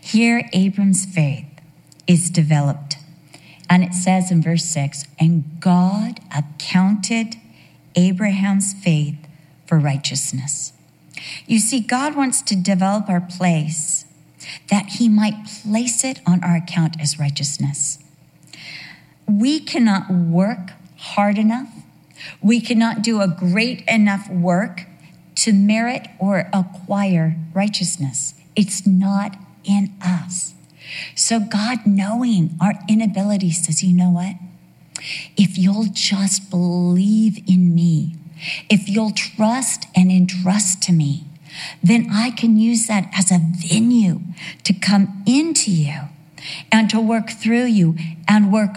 Here, 0.00 0.48
Abram's 0.52 1.04
faith 1.04 1.46
is 2.06 2.30
developed. 2.30 2.96
And 3.68 3.82
it 3.82 3.94
says 3.94 4.30
in 4.30 4.42
verse 4.42 4.64
6 4.64 5.04
and 5.18 5.60
God 5.60 6.20
accounted 6.34 7.36
Abraham's 7.96 8.72
faith 8.72 9.18
for 9.66 9.78
righteousness. 9.78 10.72
You 11.46 11.58
see, 11.58 11.80
God 11.80 12.14
wants 12.14 12.42
to 12.42 12.56
develop 12.56 13.08
our 13.08 13.20
place 13.20 14.04
that 14.70 14.86
he 14.90 15.08
might 15.08 15.46
place 15.62 16.04
it 16.04 16.20
on 16.26 16.42
our 16.44 16.56
account 16.56 17.00
as 17.00 17.18
righteousness. 17.18 17.98
We 19.28 19.60
cannot 19.60 20.10
work 20.10 20.72
hard 20.96 21.38
enough. 21.38 21.68
We 22.42 22.60
cannot 22.60 23.02
do 23.02 23.20
a 23.20 23.28
great 23.28 23.82
enough 23.86 24.30
work 24.30 24.86
to 25.36 25.52
merit 25.52 26.08
or 26.18 26.48
acquire 26.52 27.36
righteousness. 27.54 28.34
It's 28.54 28.86
not 28.86 29.36
in 29.64 29.92
us. 30.02 30.54
So, 31.14 31.40
God, 31.40 31.86
knowing 31.86 32.56
our 32.60 32.74
inability, 32.88 33.50
says, 33.50 33.82
You 33.82 33.94
know 33.94 34.10
what? 34.10 34.36
If 35.36 35.58
you'll 35.58 35.88
just 35.92 36.50
believe 36.50 37.38
in 37.46 37.74
me, 37.74 38.14
if 38.70 38.88
you'll 38.88 39.12
trust 39.12 39.86
and 39.94 40.10
entrust 40.10 40.82
to 40.84 40.92
me, 40.92 41.24
then 41.82 42.08
I 42.10 42.30
can 42.30 42.56
use 42.56 42.86
that 42.86 43.08
as 43.14 43.30
a 43.30 43.40
venue 43.40 44.20
to 44.64 44.72
come 44.72 45.22
into 45.26 45.70
you 45.70 46.00
and 46.70 46.88
to 46.90 47.00
work 47.00 47.30
through 47.30 47.64
you 47.64 47.96
and 48.28 48.52
work 48.52 48.76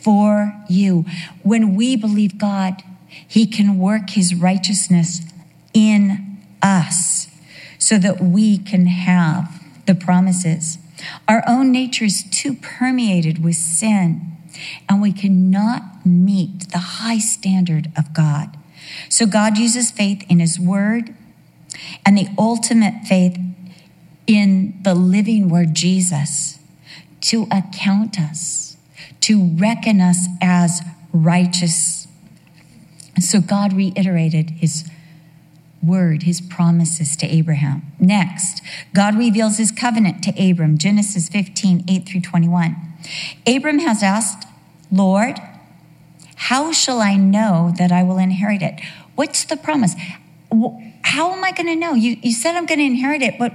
for 0.00 0.54
you. 0.68 1.04
When 1.42 1.74
we 1.74 1.96
believe 1.96 2.38
God, 2.38 2.82
He 3.08 3.46
can 3.46 3.78
work 3.78 4.10
His 4.10 4.34
righteousness 4.34 5.20
in 5.72 6.38
us 6.62 7.28
so 7.78 7.98
that 7.98 8.20
we 8.20 8.58
can 8.58 8.86
have 8.86 9.62
the 9.86 9.94
promises. 9.94 10.78
Our 11.28 11.42
own 11.46 11.70
nature 11.72 12.04
is 12.04 12.22
too 12.22 12.54
permeated 12.54 13.44
with 13.44 13.56
sin, 13.56 14.32
and 14.88 15.02
we 15.02 15.12
cannot 15.12 16.06
meet 16.06 16.70
the 16.70 16.78
high 16.78 17.18
standard 17.18 17.92
of 17.96 18.14
God. 18.14 18.56
So 19.08 19.26
God 19.26 19.58
uses 19.58 19.90
faith 19.90 20.24
in 20.28 20.40
His 20.40 20.58
Word 20.58 21.14
and 22.04 22.16
the 22.16 22.28
ultimate 22.38 23.06
faith 23.06 23.38
in 24.26 24.78
the 24.82 24.94
living 24.94 25.48
Word, 25.48 25.74
Jesus, 25.74 26.58
to 27.22 27.46
account 27.50 28.18
us, 28.18 28.65
to 29.26 29.48
reckon 29.56 30.00
us 30.00 30.26
as 30.40 30.82
righteous. 31.12 32.06
So 33.20 33.40
God 33.40 33.72
reiterated 33.72 34.50
His 34.50 34.88
word, 35.86 36.24
his 36.24 36.40
promises 36.40 37.16
to 37.16 37.26
Abraham. 37.26 37.82
Next, 37.98 38.60
God 38.94 39.16
reveals 39.16 39.58
his 39.58 39.70
covenant 39.70 40.22
to 40.24 40.50
Abram, 40.50 40.78
Genesis 40.78 41.28
15, 41.28 41.84
8 41.88 42.08
through 42.08 42.20
21. 42.22 42.76
Abram 43.46 43.78
has 43.78 44.02
asked, 44.02 44.48
Lord, 44.90 45.38
how 46.34 46.72
shall 46.72 47.00
I 47.00 47.16
know 47.16 47.72
that 47.78 47.92
I 47.92 48.02
will 48.02 48.18
inherit 48.18 48.62
it? 48.62 48.80
What's 49.14 49.44
the 49.44 49.56
promise? 49.56 49.94
How 51.02 51.32
am 51.32 51.44
I 51.44 51.52
going 51.52 51.66
to 51.66 51.76
know? 51.76 51.94
You, 51.94 52.16
you 52.22 52.32
said 52.32 52.56
I'm 52.56 52.66
going 52.66 52.80
to 52.80 52.84
inherit 52.84 53.22
it, 53.22 53.38
but 53.38 53.54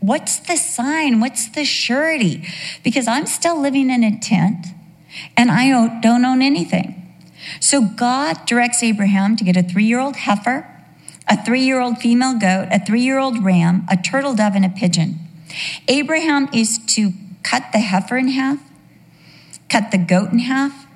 what's 0.00 0.38
the 0.38 0.56
sign? 0.56 1.20
What's 1.20 1.48
the 1.48 1.64
surety? 1.64 2.46
Because 2.82 3.06
I'm 3.06 3.26
still 3.26 3.60
living 3.60 3.90
in 3.90 4.02
a 4.02 4.18
tent 4.18 4.66
and 5.36 5.50
I 5.50 6.00
don't 6.00 6.24
own 6.24 6.42
anything. 6.42 6.98
So 7.60 7.82
God 7.82 8.46
directs 8.46 8.82
Abraham 8.82 9.36
to 9.36 9.44
get 9.44 9.56
a 9.56 9.62
three 9.62 9.84
year 9.84 10.00
old 10.00 10.16
heifer 10.16 10.68
a 11.28 11.44
three 11.44 11.62
year 11.62 11.80
old 11.80 11.98
female 11.98 12.38
goat, 12.38 12.68
a 12.70 12.84
three 12.84 13.02
year 13.02 13.18
old 13.18 13.44
ram, 13.44 13.86
a 13.90 13.96
turtle 13.96 14.34
dove, 14.34 14.54
and 14.54 14.64
a 14.64 14.68
pigeon. 14.68 15.18
Abraham 15.88 16.48
is 16.52 16.78
to 16.78 17.12
cut 17.42 17.64
the 17.72 17.78
heifer 17.78 18.16
in 18.16 18.28
half, 18.28 18.58
cut 19.68 19.90
the 19.90 19.98
goat 19.98 20.32
in 20.32 20.40
half, 20.40 20.86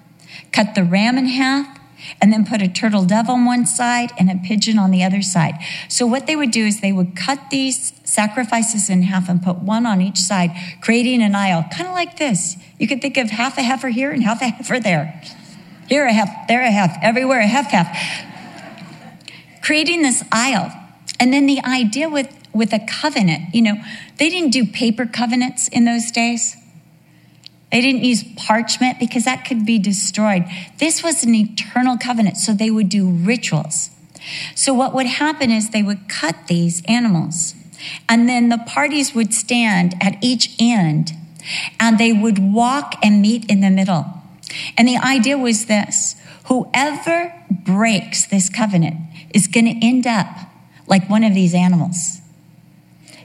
cut 0.53 0.75
the 0.75 0.85
ram 0.85 1.19
in 1.19 1.27
half, 1.27 1.79
and 2.21 2.33
then 2.33 2.45
put 2.45 2.63
a 2.63 2.69
turtle 2.69 3.05
dove 3.05 3.29
on 3.29 3.45
one 3.45 3.67
side 3.67 4.11
and 4.19 4.31
a 4.31 4.37
pigeon 4.37 4.79
on 4.79 4.91
the 4.91 5.03
other 5.03 5.23
side. 5.23 5.55
So, 5.89 6.07
what 6.07 6.27
they 6.27 6.37
would 6.37 6.51
do 6.51 6.67
is 6.67 6.81
they 6.81 6.93
would 6.93 7.17
cut 7.17 7.51
these 7.51 7.93
sacrifices 8.05 8.91
in 8.91 9.03
half 9.03 9.29
and 9.29 9.43
put 9.43 9.59
one 9.59 9.87
on 9.87 10.01
each 10.01 10.19
side, 10.19 10.51
creating 10.81 11.23
an 11.23 11.35
aisle, 11.35 11.65
kind 11.73 11.89
of 11.89 11.95
like 11.95 12.17
this. 12.17 12.57
You 12.79 12.87
could 12.87 13.01
think 13.01 13.17
of 13.17 13.31
half 13.31 13.59
a 13.59 13.63
heifer 13.63 13.89
here 13.89 14.11
and 14.11 14.23
half 14.23 14.43
a 14.43 14.49
heifer 14.49 14.81
there. 14.81 15.23
Here 15.89 16.05
a 16.05 16.13
half, 16.13 16.49
there 16.49 16.63
a 16.63 16.71
half, 16.71 16.97
everywhere 17.03 17.41
a 17.41 17.47
half 17.47 17.71
half 17.71 17.89
creating 19.67 20.03
this 20.03 20.23
aisle. 20.31 20.73
And 21.19 21.33
then 21.33 21.47
the 21.47 21.61
idea 21.65 22.09
with, 22.09 22.33
with 22.55 22.73
a 22.73 22.79
covenant, 22.89 23.53
you 23.53 23.63
know, 23.63 23.75
they 24.17 24.31
didn't 24.31 24.51
do 24.51 24.65
paper 24.65 25.07
covenants 25.07 25.67
in 25.67 25.85
those 25.85 26.13
days. 26.13 26.57
They 27.73 27.81
didn't 27.81 28.05
use 28.05 28.23
parchment 28.37 29.01
because 29.01 29.25
that 29.25 29.45
could 29.45 29.67
be 29.67 29.81
destroyed. 29.81 30.45
This 30.79 31.03
was 31.03 31.25
an 31.25 31.35
eternal 31.35 31.99
covenant, 31.99 32.37
so 32.37 32.55
they 32.55 32.71
would 32.71 32.89
do 32.89 33.11
rituals. 33.11 33.91
So, 34.55 34.73
what 34.73 34.95
would 34.95 35.07
happen 35.07 35.51
is 35.51 35.71
they 35.71 35.83
would 35.83 36.09
cut 36.09 36.47
these 36.47 36.81
animals, 36.87 37.55
and 38.09 38.29
then 38.29 38.49
the 38.49 38.59
parties 38.59 39.15
would 39.15 39.35
stand 39.35 39.95
at 40.01 40.17
each 40.23 40.51
end, 40.61 41.13
and 41.79 41.99
they 41.99 42.13
would 42.13 42.39
walk 42.39 42.95
and 43.03 43.21
meet 43.21 43.49
in 43.51 43.61
the 43.61 43.71
middle. 43.71 44.07
And 44.77 44.87
the 44.87 44.97
idea 44.97 45.37
was 45.39 45.67
this 45.67 46.17
whoever 46.47 47.33
breaks 47.51 48.27
this 48.27 48.49
covenant 48.49 48.97
is 49.35 49.47
going 49.49 49.67
to 49.67 49.87
end 49.87 50.07
up 50.07 50.27
like 50.87 51.09
one 51.11 51.25
of 51.25 51.35
these 51.35 51.55
animals. 51.55 52.21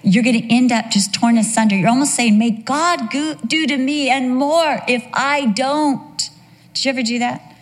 You're 0.04 0.24
going 0.24 0.42
to 0.42 0.54
end 0.54 0.72
up 0.72 0.90
just 0.90 1.14
torn 1.14 1.38
asunder. 1.38 1.76
You're 1.76 1.90
almost 1.90 2.16
saying, 2.16 2.40
May 2.40 2.52
God 2.52 3.10
do 3.12 3.68
to 3.68 3.78
me 3.78 4.10
and 4.10 4.36
more 4.36 4.82
if 4.88 5.06
I 5.14 5.46
don't. 5.48 6.30
Did 6.74 6.86
you 6.86 6.90
ever 6.90 7.04
do 7.04 7.20
that? 7.20 7.56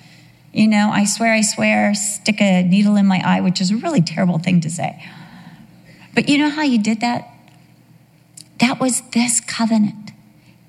You 0.54 0.67
know, 0.67 0.89
I 0.91 1.04
swear, 1.04 1.34
I 1.34 1.41
swear, 1.41 1.93
stick 1.93 2.41
a 2.41 2.63
needle 2.63 2.95
in 2.95 3.06
my 3.06 3.22
eye, 3.24 3.41
which 3.41 3.62
is 3.62 3.72
a 3.72 3.76
really 3.76 4.02
terrible 4.02 4.39
thing 4.39 4.62
to 4.62 4.69
say. 4.69 5.04
But 6.15 6.30
you 6.30 6.38
know 6.38 6.50
how 6.50 6.63
you 6.63 6.82
did 6.82 7.02
that? 7.02 7.30
That 8.60 8.80
was 8.80 9.02
this 9.12 9.39
covenant. 9.41 9.99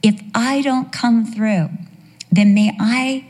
If 0.03 0.23
I 0.35 0.63
don't 0.63 0.93
come 0.93 1.27
through, 1.27 1.71
then 2.33 2.55
may 2.55 2.77
I, 2.81 3.27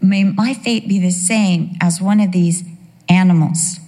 may 0.00 0.24
my 0.24 0.54
fate 0.54 0.88
be 0.88 0.98
the 0.98 1.10
same 1.10 1.76
as 1.80 2.00
one 2.00 2.20
of 2.20 2.32
these 2.32 2.64
animals. 3.08 3.78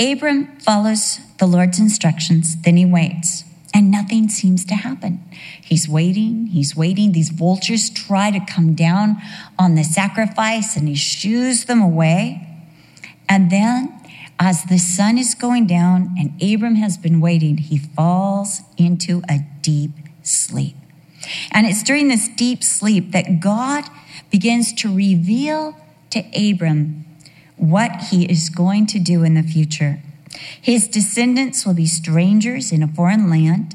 Abram 0.00 0.58
follows 0.60 1.20
the 1.38 1.46
Lord's 1.46 1.78
instructions, 1.78 2.60
then 2.62 2.76
he 2.76 2.84
waits, 2.84 3.44
and 3.74 3.90
nothing 3.90 4.28
seems 4.28 4.64
to 4.66 4.74
happen. 4.74 5.20
He's 5.62 5.88
waiting, 5.88 6.46
he's 6.46 6.76
waiting. 6.76 7.12
These 7.12 7.30
vultures 7.30 7.90
try 7.90 8.30
to 8.30 8.40
come 8.40 8.74
down 8.74 9.16
on 9.58 9.74
the 9.74 9.84
sacrifice, 9.84 10.76
and 10.76 10.88
he 10.88 10.94
shoos 10.94 11.64
them 11.64 11.80
away. 11.80 12.44
And 13.28 13.50
then, 13.50 13.94
as 14.38 14.64
the 14.64 14.78
sun 14.78 15.18
is 15.18 15.34
going 15.34 15.66
down 15.66 16.14
and 16.18 16.40
Abram 16.42 16.76
has 16.76 16.96
been 16.96 17.20
waiting, 17.20 17.58
he 17.58 17.78
falls 17.78 18.62
into 18.76 19.22
a 19.28 19.40
deep 19.62 19.92
sleep. 20.28 20.76
And 21.50 21.66
it's 21.66 21.82
during 21.82 22.08
this 22.08 22.28
deep 22.28 22.62
sleep 22.62 23.12
that 23.12 23.40
God 23.40 23.84
begins 24.30 24.72
to 24.74 24.94
reveal 24.94 25.76
to 26.10 26.24
Abram 26.34 27.04
what 27.56 27.90
he 28.10 28.24
is 28.24 28.50
going 28.50 28.86
to 28.86 28.98
do 28.98 29.24
in 29.24 29.34
the 29.34 29.42
future. 29.42 30.00
His 30.60 30.86
descendants 30.86 31.66
will 31.66 31.74
be 31.74 31.86
strangers 31.86 32.70
in 32.70 32.82
a 32.82 32.88
foreign 32.88 33.28
land. 33.28 33.74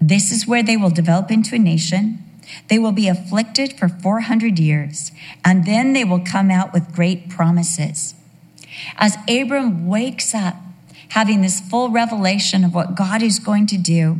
This 0.00 0.32
is 0.32 0.46
where 0.46 0.62
they 0.62 0.76
will 0.76 0.90
develop 0.90 1.30
into 1.30 1.54
a 1.54 1.58
nation. 1.58 2.24
They 2.68 2.78
will 2.78 2.92
be 2.92 3.06
afflicted 3.06 3.74
for 3.74 3.88
400 3.88 4.58
years, 4.58 5.12
and 5.44 5.64
then 5.64 5.92
they 5.92 6.04
will 6.04 6.20
come 6.20 6.50
out 6.50 6.72
with 6.72 6.92
great 6.92 7.28
promises. 7.28 8.14
As 8.96 9.16
Abram 9.28 9.86
wakes 9.86 10.34
up, 10.34 10.56
having 11.10 11.42
this 11.42 11.60
full 11.60 11.90
revelation 11.90 12.64
of 12.64 12.74
what 12.74 12.94
God 12.94 13.22
is 13.22 13.38
going 13.38 13.66
to 13.68 13.78
do, 13.78 14.16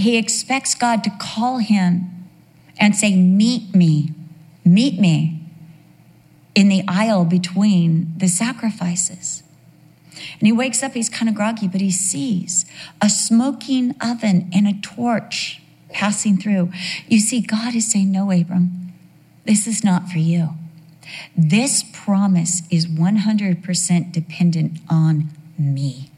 he 0.00 0.16
expects 0.16 0.74
God 0.74 1.04
to 1.04 1.10
call 1.10 1.58
him 1.58 2.28
and 2.78 2.96
say, 2.96 3.14
Meet 3.14 3.74
me, 3.74 4.12
meet 4.64 4.98
me 4.98 5.40
in 6.54 6.68
the 6.68 6.82
aisle 6.88 7.24
between 7.24 8.12
the 8.16 8.28
sacrifices. 8.28 9.42
And 10.38 10.46
he 10.46 10.52
wakes 10.52 10.82
up, 10.82 10.92
he's 10.92 11.08
kind 11.08 11.28
of 11.28 11.34
groggy, 11.34 11.68
but 11.68 11.80
he 11.80 11.90
sees 11.90 12.66
a 13.00 13.08
smoking 13.08 13.94
oven 14.00 14.50
and 14.52 14.66
a 14.66 14.74
torch 14.80 15.62
passing 15.90 16.36
through. 16.36 16.72
You 17.08 17.18
see, 17.18 17.40
God 17.40 17.74
is 17.74 17.90
saying, 17.90 18.10
No, 18.10 18.30
Abram, 18.30 18.92
this 19.44 19.66
is 19.66 19.84
not 19.84 20.08
for 20.08 20.18
you. 20.18 20.50
This 21.36 21.84
promise 21.92 22.62
is 22.70 22.86
100% 22.86 24.12
dependent 24.12 24.78
on 24.88 25.30
me. 25.58 26.10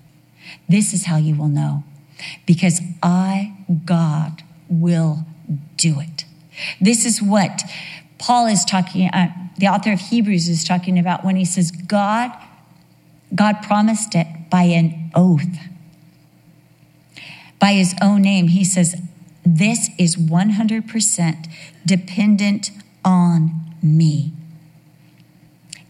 This 0.68 0.92
is 0.92 1.06
how 1.06 1.16
you 1.16 1.34
will 1.34 1.48
know. 1.48 1.84
Because 2.46 2.80
I, 3.02 3.56
God, 3.84 4.42
will 4.68 5.26
do 5.76 6.00
it. 6.00 6.24
This 6.80 7.04
is 7.04 7.22
what 7.22 7.62
Paul 8.18 8.46
is 8.46 8.64
talking, 8.64 9.08
uh, 9.08 9.32
the 9.58 9.66
author 9.66 9.92
of 9.92 10.00
Hebrews 10.00 10.48
is 10.48 10.64
talking 10.64 10.98
about 10.98 11.24
when 11.24 11.36
he 11.36 11.44
says, 11.44 11.70
God, 11.70 12.30
God 13.34 13.62
promised 13.62 14.14
it 14.14 14.26
by 14.50 14.62
an 14.64 15.10
oath. 15.14 15.58
By 17.58 17.72
his 17.72 17.94
own 18.02 18.22
name, 18.22 18.48
he 18.48 18.64
says, 18.64 19.00
This 19.44 19.90
is 19.98 20.16
100% 20.16 21.46
dependent 21.84 22.70
on 23.04 23.74
me. 23.82 24.32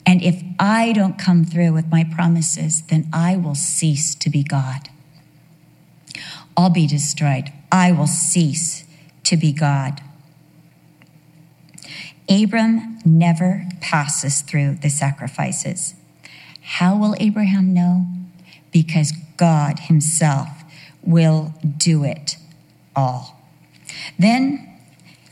And 0.04 0.22
if 0.22 0.42
I 0.58 0.92
don't 0.92 1.18
come 1.18 1.44
through 1.44 1.72
with 1.72 1.90
my 1.90 2.04
promises, 2.04 2.82
then 2.88 3.08
I 3.12 3.36
will 3.36 3.54
cease 3.54 4.14
to 4.16 4.30
be 4.30 4.42
God. 4.42 4.88
I'll 6.56 6.70
be 6.70 6.86
destroyed. 6.86 7.52
I 7.72 7.90
will 7.90 8.06
cease 8.06 8.84
to 9.24 9.36
be 9.36 9.52
God. 9.52 10.02
Abram 12.28 12.98
never 13.04 13.66
passes 13.80 14.42
through 14.42 14.76
the 14.82 14.90
sacrifices. 14.90 15.94
How 16.60 16.96
will 16.96 17.16
Abraham 17.18 17.72
know? 17.72 18.06
Because 18.70 19.12
God 19.36 19.80
Himself 19.80 20.48
will 21.02 21.54
do 21.76 22.04
it 22.04 22.36
all. 22.94 23.40
Then 24.18 24.68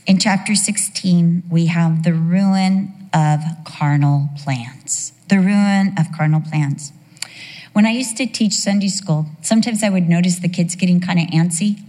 in 0.05 0.17
chapter 0.17 0.55
16, 0.55 1.43
we 1.49 1.67
have 1.67 2.03
the 2.03 2.13
ruin 2.13 2.93
of 3.13 3.41
carnal 3.63 4.29
plans. 4.37 5.13
The 5.29 5.39
ruin 5.39 5.93
of 5.97 6.11
carnal 6.15 6.41
plans. 6.41 6.91
When 7.73 7.85
I 7.85 7.91
used 7.91 8.17
to 8.17 8.25
teach 8.25 8.53
Sunday 8.53 8.89
school, 8.89 9.27
sometimes 9.41 9.83
I 9.83 9.89
would 9.89 10.09
notice 10.09 10.39
the 10.39 10.49
kids 10.49 10.75
getting 10.75 10.99
kind 10.99 11.19
of 11.19 11.27
antsy, 11.27 11.79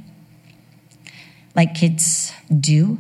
like 1.54 1.74
kids 1.74 2.32
do. 2.48 2.98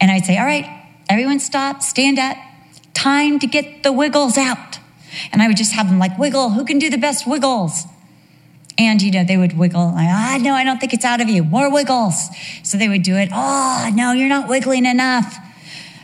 And 0.00 0.10
I'd 0.10 0.24
say, 0.24 0.38
All 0.38 0.44
right, 0.44 0.66
everyone 1.08 1.40
stop, 1.40 1.82
stand 1.82 2.18
up, 2.18 2.36
time 2.94 3.38
to 3.38 3.46
get 3.46 3.82
the 3.82 3.92
wiggles 3.92 4.36
out. 4.36 4.78
And 5.32 5.40
I 5.40 5.48
would 5.48 5.56
just 5.56 5.72
have 5.72 5.88
them 5.88 5.98
like, 5.98 6.18
Wiggle, 6.18 6.50
who 6.50 6.64
can 6.64 6.78
do 6.78 6.90
the 6.90 6.98
best 6.98 7.26
wiggles? 7.26 7.84
And, 8.78 9.00
you 9.00 9.10
know, 9.10 9.24
they 9.24 9.38
would 9.38 9.56
wiggle. 9.56 9.92
Like, 9.92 10.08
ah, 10.10 10.38
no, 10.40 10.52
I 10.52 10.62
don't 10.62 10.78
think 10.78 10.92
it's 10.92 11.04
out 11.04 11.22
of 11.22 11.30
you. 11.30 11.42
More 11.44 11.72
wiggles. 11.72 12.26
So 12.62 12.76
they 12.76 12.88
would 12.88 13.02
do 13.02 13.16
it. 13.16 13.30
Oh, 13.32 13.90
no, 13.94 14.12
you're 14.12 14.28
not 14.28 14.48
wiggling 14.48 14.84
enough. 14.84 15.38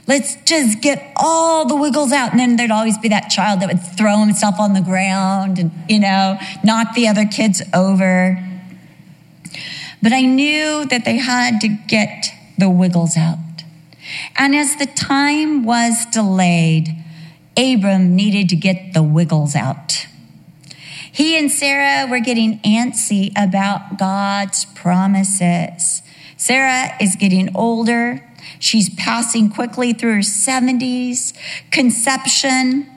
Let's 0.06 0.36
just 0.44 0.80
get 0.80 1.12
all 1.16 1.66
the 1.66 1.76
wiggles 1.76 2.12
out. 2.12 2.30
And 2.30 2.40
then 2.40 2.56
there'd 2.56 2.70
always 2.70 2.96
be 2.96 3.08
that 3.08 3.28
child 3.28 3.60
that 3.60 3.68
would 3.68 3.82
throw 3.96 4.16
himself 4.18 4.58
on 4.58 4.72
the 4.72 4.80
ground 4.80 5.58
and, 5.58 5.70
you 5.88 6.00
know, 6.00 6.38
knock 6.64 6.94
the 6.94 7.08
other 7.08 7.26
kids 7.26 7.62
over. 7.74 8.42
But 10.02 10.12
I 10.12 10.22
knew 10.22 10.84
that 10.86 11.04
they 11.04 11.18
had 11.18 11.60
to 11.60 11.68
get 11.68 12.26
the 12.58 12.68
wiggles 12.68 13.16
out. 13.16 13.38
And 14.36 14.54
as 14.54 14.76
the 14.76 14.86
time 14.86 15.64
was 15.64 16.04
delayed, 16.06 16.96
Abram 17.56 18.16
needed 18.16 18.48
to 18.48 18.56
get 18.56 18.94
the 18.94 19.02
wiggles 19.02 19.54
out. 19.54 20.06
He 21.12 21.38
and 21.38 21.50
Sarah 21.50 22.10
were 22.10 22.20
getting 22.20 22.58
antsy 22.60 23.30
about 23.36 23.98
God's 23.98 24.64
promises. 24.64 26.02
Sarah 26.36 26.96
is 27.00 27.16
getting 27.16 27.54
older. 27.54 28.26
She's 28.58 28.88
passing 28.88 29.50
quickly 29.50 29.92
through 29.92 30.14
her 30.14 30.20
70s. 30.20 31.34
Conception 31.70 32.90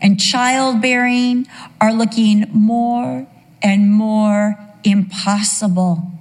and 0.00 0.18
childbearing 0.18 1.46
are 1.80 1.92
looking 1.92 2.46
more 2.52 3.26
and 3.62 3.92
more 3.92 4.56
impossible. 4.82 6.17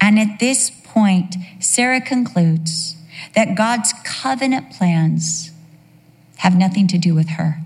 And 0.00 0.18
at 0.18 0.38
this 0.38 0.70
point, 0.70 1.36
Sarah 1.60 2.00
concludes 2.00 2.96
that 3.34 3.56
God's 3.56 3.92
covenant 4.04 4.72
plans 4.72 5.50
have 6.38 6.56
nothing 6.56 6.88
to 6.88 6.98
do 6.98 7.14
with 7.14 7.30
her, 7.30 7.58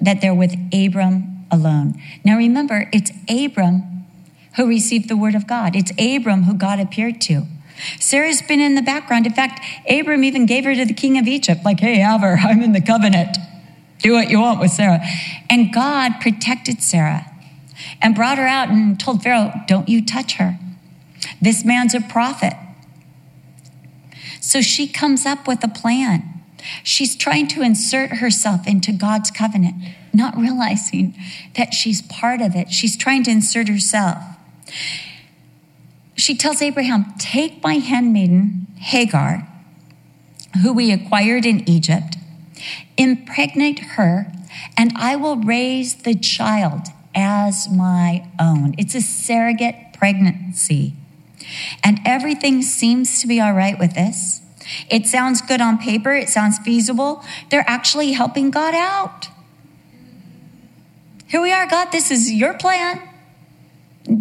that 0.00 0.20
they're 0.20 0.34
with 0.34 0.54
Abram 0.72 1.46
alone. 1.50 2.00
Now 2.24 2.36
remember, 2.36 2.88
it's 2.92 3.10
Abram 3.28 4.06
who 4.56 4.66
received 4.66 5.08
the 5.08 5.16
word 5.16 5.34
of 5.34 5.46
God. 5.46 5.74
It's 5.74 5.92
Abram 5.98 6.42
who 6.42 6.54
God 6.54 6.78
appeared 6.78 7.20
to. 7.22 7.46
Sarah's 7.98 8.42
been 8.42 8.60
in 8.60 8.74
the 8.74 8.82
background. 8.82 9.26
In 9.26 9.32
fact, 9.32 9.64
Abram 9.88 10.24
even 10.24 10.46
gave 10.46 10.64
her 10.64 10.74
to 10.74 10.84
the 10.84 10.94
king 10.94 11.18
of 11.18 11.26
Egypt, 11.26 11.64
like, 11.64 11.80
hey, 11.80 11.96
have 11.96 12.22
I'm 12.22 12.62
in 12.62 12.72
the 12.72 12.82
covenant. 12.82 13.38
Do 14.00 14.12
what 14.12 14.28
you 14.28 14.40
want 14.40 14.60
with 14.60 14.72
Sarah. 14.72 15.00
And 15.48 15.72
God 15.72 16.20
protected 16.20 16.82
Sarah 16.82 17.31
and 18.00 18.14
brought 18.14 18.38
her 18.38 18.46
out 18.46 18.68
and 18.68 18.98
told 18.98 19.22
Pharaoh, 19.22 19.52
don't 19.66 19.88
you 19.88 20.04
touch 20.04 20.34
her. 20.34 20.58
This 21.40 21.64
man's 21.64 21.94
a 21.94 22.00
prophet. 22.00 22.54
So 24.40 24.60
she 24.60 24.88
comes 24.88 25.24
up 25.24 25.46
with 25.46 25.62
a 25.62 25.68
plan. 25.68 26.28
She's 26.82 27.16
trying 27.16 27.48
to 27.48 27.62
insert 27.62 28.18
herself 28.18 28.66
into 28.66 28.92
God's 28.92 29.30
covenant, 29.30 29.76
not 30.12 30.36
realizing 30.36 31.14
that 31.56 31.74
she's 31.74 32.02
part 32.02 32.40
of 32.40 32.54
it. 32.54 32.70
She's 32.70 32.96
trying 32.96 33.24
to 33.24 33.30
insert 33.30 33.68
herself. 33.68 34.18
She 36.16 36.36
tells 36.36 36.62
Abraham, 36.62 37.14
Take 37.18 37.62
my 37.62 37.74
handmaiden, 37.74 38.66
Hagar, 38.78 39.48
who 40.62 40.72
we 40.72 40.92
acquired 40.92 41.46
in 41.46 41.68
Egypt, 41.68 42.16
impregnate 42.96 43.80
her, 43.80 44.32
and 44.76 44.92
I 44.96 45.16
will 45.16 45.36
raise 45.36 45.94
the 45.94 46.14
child 46.14 46.88
as 47.14 47.68
my 47.70 48.28
own. 48.38 48.74
It's 48.78 48.94
a 48.94 49.00
surrogate 49.00 49.76
pregnancy. 49.94 50.94
And 51.82 52.00
everything 52.04 52.62
seems 52.62 53.20
to 53.20 53.26
be 53.26 53.40
all 53.40 53.52
right 53.52 53.78
with 53.78 53.94
this. 53.94 54.40
It 54.88 55.06
sounds 55.06 55.42
good 55.42 55.60
on 55.60 55.78
paper, 55.78 56.14
it 56.14 56.28
sounds 56.28 56.58
feasible. 56.58 57.24
They're 57.50 57.64
actually 57.66 58.12
helping 58.12 58.50
God 58.50 58.74
out. 58.74 59.28
Here 61.26 61.40
we 61.40 61.52
are, 61.52 61.66
God, 61.66 61.90
this 61.92 62.10
is 62.10 62.32
your 62.32 62.54
plan 62.54 63.00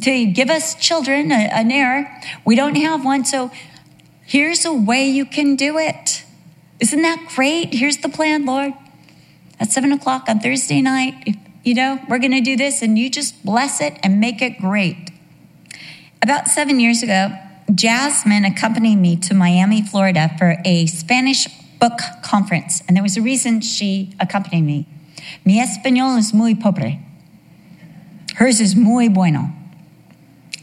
to 0.01 0.25
give 0.27 0.49
us 0.49 0.75
children, 0.75 1.31
a, 1.31 1.35
an 1.35 1.71
heir. 1.71 2.21
We 2.45 2.55
don't 2.55 2.75
have 2.75 3.03
one, 3.03 3.25
so 3.25 3.51
here's 4.25 4.65
a 4.65 4.73
way 4.73 5.07
you 5.07 5.25
can 5.25 5.55
do 5.55 5.77
it. 5.77 6.23
Isn't 6.79 7.01
that 7.01 7.27
great? 7.35 7.73
Here's 7.73 7.97
the 7.97 8.09
plan, 8.09 8.45
Lord. 8.45 8.73
At 9.59 9.71
seven 9.71 9.91
o'clock 9.91 10.25
on 10.27 10.39
Thursday 10.39 10.81
night, 10.81 11.37
you 11.63 11.73
know, 11.73 11.99
we're 12.09 12.19
going 12.19 12.31
to 12.31 12.41
do 12.41 12.55
this, 12.57 12.81
and 12.81 12.97
you 12.97 13.09
just 13.09 13.43
bless 13.45 13.81
it 13.81 13.97
and 14.03 14.19
make 14.19 14.41
it 14.41 14.59
great. 14.59 15.11
About 16.21 16.47
seven 16.47 16.79
years 16.79 17.03
ago, 17.03 17.29
Jasmine 17.73 18.45
accompanied 18.45 18.97
me 18.97 19.15
to 19.17 19.33
Miami, 19.33 19.81
Florida 19.81 20.31
for 20.37 20.57
a 20.65 20.85
Spanish 20.87 21.47
book 21.79 21.99
conference, 22.23 22.83
and 22.87 22.95
there 22.95 23.03
was 23.03 23.17
a 23.17 23.21
reason 23.21 23.61
she 23.61 24.13
accompanied 24.19 24.61
me. 24.61 24.87
Mi 25.45 25.59
español 25.59 26.17
es 26.17 26.33
muy 26.33 26.53
pobre. 26.55 26.99
Hers 28.35 28.59
is 28.59 28.75
muy 28.75 29.07
bueno. 29.07 29.51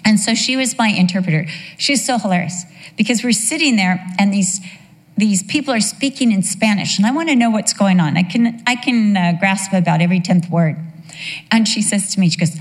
And 0.04 0.18
so 0.18 0.34
she 0.34 0.56
was 0.56 0.78
my 0.78 0.88
interpreter. 0.88 1.46
She's 1.76 2.04
so 2.04 2.18
hilarious 2.18 2.64
because 2.96 3.22
we're 3.22 3.32
sitting 3.32 3.76
there 3.76 4.04
and 4.18 4.32
these 4.32 4.60
these 5.18 5.42
people 5.42 5.74
are 5.74 5.80
speaking 5.80 6.32
in 6.32 6.42
Spanish, 6.42 6.96
and 6.96 7.06
I 7.06 7.10
want 7.10 7.28
to 7.28 7.36
know 7.36 7.50
what's 7.50 7.72
going 7.72 8.00
on. 8.00 8.16
I 8.16 8.22
can 8.22 8.62
I 8.66 8.76
can 8.76 9.16
uh, 9.16 9.32
grasp 9.38 9.72
about 9.72 10.00
every 10.00 10.20
tenth 10.20 10.48
word. 10.48 10.76
And 11.50 11.66
she 11.66 11.82
says 11.82 12.14
to 12.14 12.20
me, 12.20 12.30
she 12.30 12.38
goes, 12.38 12.56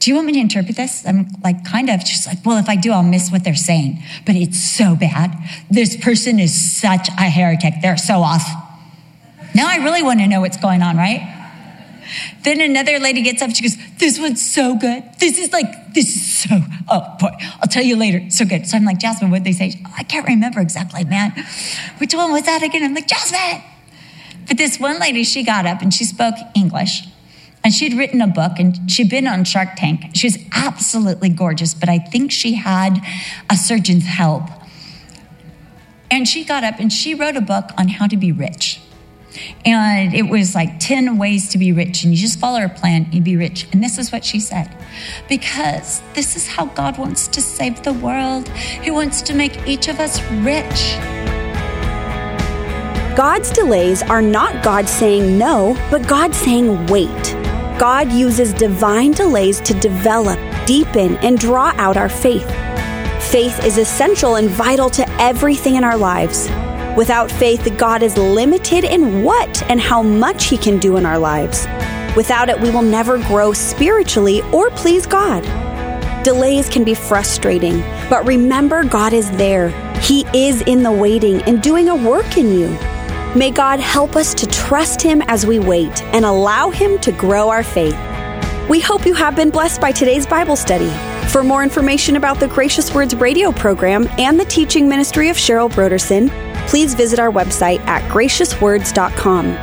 do 0.00 0.10
you 0.10 0.14
want 0.14 0.26
me 0.26 0.32
to 0.32 0.40
interpret 0.40 0.76
this? 0.76 1.06
I'm 1.06 1.28
like, 1.44 1.64
kind 1.64 1.90
of. 1.90 2.00
She's 2.00 2.26
like, 2.26 2.38
well, 2.44 2.56
if 2.56 2.68
I 2.68 2.74
do, 2.74 2.90
I'll 2.90 3.02
miss 3.02 3.30
what 3.30 3.44
they're 3.44 3.54
saying. 3.54 4.02
But 4.24 4.34
it's 4.34 4.58
so 4.58 4.96
bad. 4.96 5.36
This 5.70 5.96
person 5.96 6.40
is 6.40 6.52
such 6.52 7.08
a 7.10 7.28
heretic. 7.28 7.74
They're 7.82 7.98
so 7.98 8.20
off. 8.20 8.42
Now 9.54 9.68
I 9.68 9.76
really 9.76 10.02
want 10.02 10.20
to 10.20 10.26
know 10.26 10.40
what's 10.40 10.56
going 10.56 10.82
on, 10.82 10.96
right? 10.96 11.20
Then 12.42 12.60
another 12.60 12.98
lady 12.98 13.22
gets 13.22 13.42
up. 13.42 13.50
She 13.54 13.62
goes, 13.62 13.76
This 13.98 14.18
one's 14.18 14.42
so 14.42 14.76
good. 14.76 15.02
This 15.18 15.38
is 15.38 15.52
like, 15.52 15.94
this 15.94 16.06
is 16.06 16.38
so, 16.38 16.60
oh 16.88 17.16
boy, 17.18 17.30
I'll 17.60 17.68
tell 17.68 17.82
you 17.82 17.96
later. 17.96 18.30
So 18.30 18.44
good. 18.44 18.66
So 18.66 18.76
I'm 18.76 18.84
like, 18.84 18.98
Jasmine, 18.98 19.30
what 19.30 19.44
they 19.44 19.52
say? 19.52 19.80
Oh, 19.86 19.94
I 19.96 20.02
can't 20.02 20.26
remember 20.26 20.60
exactly, 20.60 21.04
man. 21.04 21.32
Which 21.98 22.14
one 22.14 22.32
was 22.32 22.44
that 22.44 22.62
again? 22.62 22.82
I'm 22.82 22.94
like, 22.94 23.08
Jasmine. 23.08 23.62
But 24.48 24.58
this 24.58 24.80
one 24.80 24.98
lady, 24.98 25.24
she 25.24 25.44
got 25.44 25.66
up 25.66 25.82
and 25.82 25.92
she 25.92 26.04
spoke 26.04 26.34
English. 26.54 27.04
And 27.62 27.74
she'd 27.74 27.94
written 27.94 28.22
a 28.22 28.26
book 28.26 28.52
and 28.58 28.90
she'd 28.90 29.10
been 29.10 29.26
on 29.26 29.44
Shark 29.44 29.70
Tank. 29.76 30.16
She 30.16 30.26
was 30.26 30.38
absolutely 30.52 31.28
gorgeous, 31.28 31.74
but 31.74 31.88
I 31.88 31.98
think 31.98 32.32
she 32.32 32.54
had 32.54 32.98
a 33.50 33.56
surgeon's 33.56 34.06
help. 34.06 34.44
And 36.10 36.26
she 36.26 36.44
got 36.44 36.64
up 36.64 36.80
and 36.80 36.92
she 36.92 37.14
wrote 37.14 37.36
a 37.36 37.40
book 37.40 37.70
on 37.78 37.88
how 37.88 38.06
to 38.06 38.16
be 38.16 38.32
rich. 38.32 38.80
And 39.64 40.14
it 40.14 40.28
was 40.28 40.54
like 40.54 40.78
10 40.80 41.18
ways 41.18 41.48
to 41.50 41.58
be 41.58 41.72
rich. 41.72 42.04
And 42.04 42.12
you 42.12 42.20
just 42.20 42.38
follow 42.38 42.60
her 42.60 42.68
plan, 42.68 43.06
you'd 43.12 43.24
be 43.24 43.36
rich. 43.36 43.66
And 43.72 43.82
this 43.82 43.98
is 43.98 44.12
what 44.12 44.24
she 44.24 44.40
said 44.40 44.74
because 45.28 46.02
this 46.14 46.36
is 46.36 46.46
how 46.46 46.66
God 46.66 46.98
wants 46.98 47.28
to 47.28 47.40
save 47.40 47.82
the 47.82 47.92
world, 47.92 48.48
He 48.48 48.90
wants 48.90 49.22
to 49.22 49.34
make 49.34 49.66
each 49.66 49.88
of 49.88 50.00
us 50.00 50.20
rich. 50.42 50.96
God's 53.16 53.50
delays 53.50 54.02
are 54.02 54.22
not 54.22 54.64
God 54.64 54.88
saying 54.88 55.36
no, 55.36 55.76
but 55.90 56.06
God 56.06 56.34
saying 56.34 56.86
wait. 56.86 57.36
God 57.78 58.12
uses 58.12 58.52
divine 58.52 59.12
delays 59.12 59.60
to 59.62 59.74
develop, 59.74 60.38
deepen, 60.66 61.16
and 61.18 61.38
draw 61.38 61.72
out 61.76 61.96
our 61.96 62.08
faith. 62.08 62.48
Faith 63.30 63.64
is 63.64 63.78
essential 63.78 64.36
and 64.36 64.48
vital 64.48 64.90
to 64.90 65.08
everything 65.20 65.76
in 65.76 65.84
our 65.84 65.96
lives. 65.96 66.48
Without 66.96 67.30
faith, 67.30 67.72
God 67.78 68.02
is 68.02 68.16
limited 68.16 68.84
in 68.84 69.22
what 69.22 69.62
and 69.70 69.80
how 69.80 70.02
much 70.02 70.46
He 70.46 70.58
can 70.58 70.78
do 70.78 70.96
in 70.96 71.06
our 71.06 71.18
lives. 71.18 71.66
Without 72.16 72.48
it, 72.48 72.60
we 72.60 72.70
will 72.70 72.82
never 72.82 73.18
grow 73.18 73.52
spiritually 73.52 74.42
or 74.52 74.70
please 74.70 75.06
God. 75.06 75.44
Delays 76.24 76.68
can 76.68 76.82
be 76.82 76.94
frustrating, 76.94 77.80
but 78.10 78.26
remember 78.26 78.84
God 78.84 79.12
is 79.12 79.30
there. 79.32 79.70
He 80.00 80.26
is 80.34 80.62
in 80.62 80.82
the 80.82 80.90
waiting 80.90 81.40
and 81.42 81.62
doing 81.62 81.88
a 81.88 81.96
work 81.96 82.36
in 82.36 82.58
you. 82.58 82.68
May 83.36 83.52
God 83.52 83.78
help 83.78 84.16
us 84.16 84.34
to 84.34 84.46
trust 84.48 85.00
Him 85.00 85.22
as 85.28 85.46
we 85.46 85.60
wait 85.60 86.02
and 86.06 86.24
allow 86.24 86.70
Him 86.70 86.98
to 87.00 87.12
grow 87.12 87.48
our 87.48 87.62
faith. 87.62 87.96
We 88.68 88.80
hope 88.80 89.06
you 89.06 89.14
have 89.14 89.36
been 89.36 89.50
blessed 89.50 89.80
by 89.80 89.92
today's 89.92 90.26
Bible 90.26 90.56
study. 90.56 90.90
For 91.28 91.44
more 91.44 91.62
information 91.62 92.16
about 92.16 92.40
the 92.40 92.48
Gracious 92.48 92.92
Words 92.92 93.14
radio 93.14 93.52
program 93.52 94.08
and 94.18 94.38
the 94.38 94.44
teaching 94.44 94.88
ministry 94.88 95.28
of 95.28 95.36
Cheryl 95.36 95.70
Brodersen, 95.70 96.49
please 96.70 96.94
visit 96.94 97.18
our 97.18 97.32
website 97.32 97.80
at 97.80 98.00
graciouswords.com. 98.10 99.56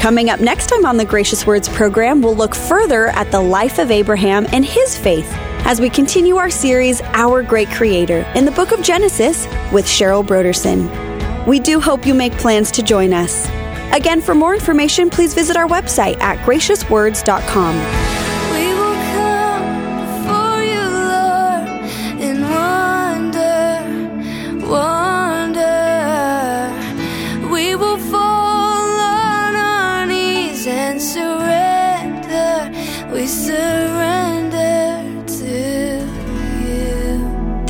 Coming 0.00 0.28
up 0.30 0.40
next 0.40 0.66
time 0.66 0.84
on 0.84 0.96
the 0.96 1.04
Gracious 1.04 1.46
Words 1.46 1.68
program, 1.68 2.20
we'll 2.20 2.34
look 2.34 2.56
further 2.56 3.06
at 3.10 3.30
the 3.30 3.40
life 3.40 3.78
of 3.78 3.92
Abraham 3.92 4.46
and 4.50 4.64
his 4.64 4.98
faith 4.98 5.32
as 5.64 5.80
we 5.80 5.88
continue 5.88 6.38
our 6.38 6.50
series, 6.50 7.00
Our 7.12 7.44
Great 7.44 7.70
Creator, 7.70 8.26
in 8.34 8.44
the 8.44 8.50
book 8.50 8.72
of 8.72 8.82
Genesis 8.82 9.46
with 9.72 9.84
Cheryl 9.84 10.26
Brodersen. 10.26 11.46
We 11.46 11.60
do 11.60 11.80
hope 11.80 12.04
you 12.04 12.14
make 12.14 12.32
plans 12.32 12.72
to 12.72 12.82
join 12.82 13.12
us. 13.12 13.46
Again, 13.92 14.20
for 14.20 14.34
more 14.34 14.54
information, 14.54 15.08
please 15.08 15.34
visit 15.34 15.56
our 15.56 15.68
website 15.68 16.18
at 16.20 16.38
graciouswords.com. 16.44 18.21